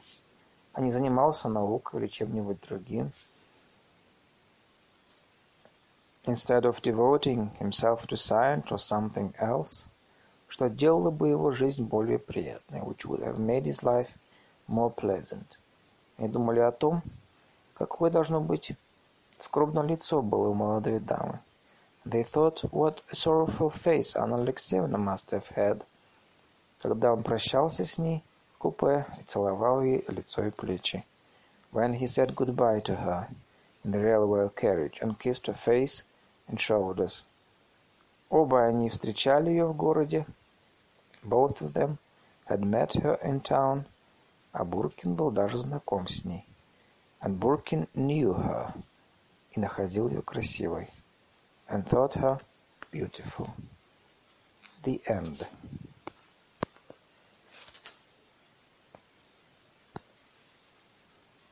[0.72, 3.12] а не занимался наукой или чем-нибудь другим,
[6.25, 9.85] instead of devoting himself to science or something else,
[10.47, 14.07] что делало бы его жизнь более приятной, which would have made his life
[14.67, 15.57] more pleasant.
[16.17, 17.01] И думали о том,
[17.73, 18.71] какое должно быть
[19.37, 21.39] скромное лицо было у молодой дамы.
[22.05, 25.83] They thought what a sorrowful face Anna Alexeyevna must have had,
[26.79, 28.23] когда он прощался с ней
[28.53, 31.03] в купе и целовал ей лицо и плечи.
[31.73, 33.27] When he said goodbye to her
[33.83, 36.03] in the railway carriage and kissed her face
[36.48, 37.22] and shoulders.
[38.30, 40.26] Оба они встречали ее в городе.
[41.22, 41.98] Both of them
[42.46, 43.84] had met her in town–
[44.52, 46.44] а Буркин был даже знаком с ней.
[47.20, 48.72] And Burkin knew her
[49.52, 50.88] и находил ее красивой.
[51.68, 52.40] And thought her
[52.90, 53.48] beautiful.
[54.82, 55.46] The end.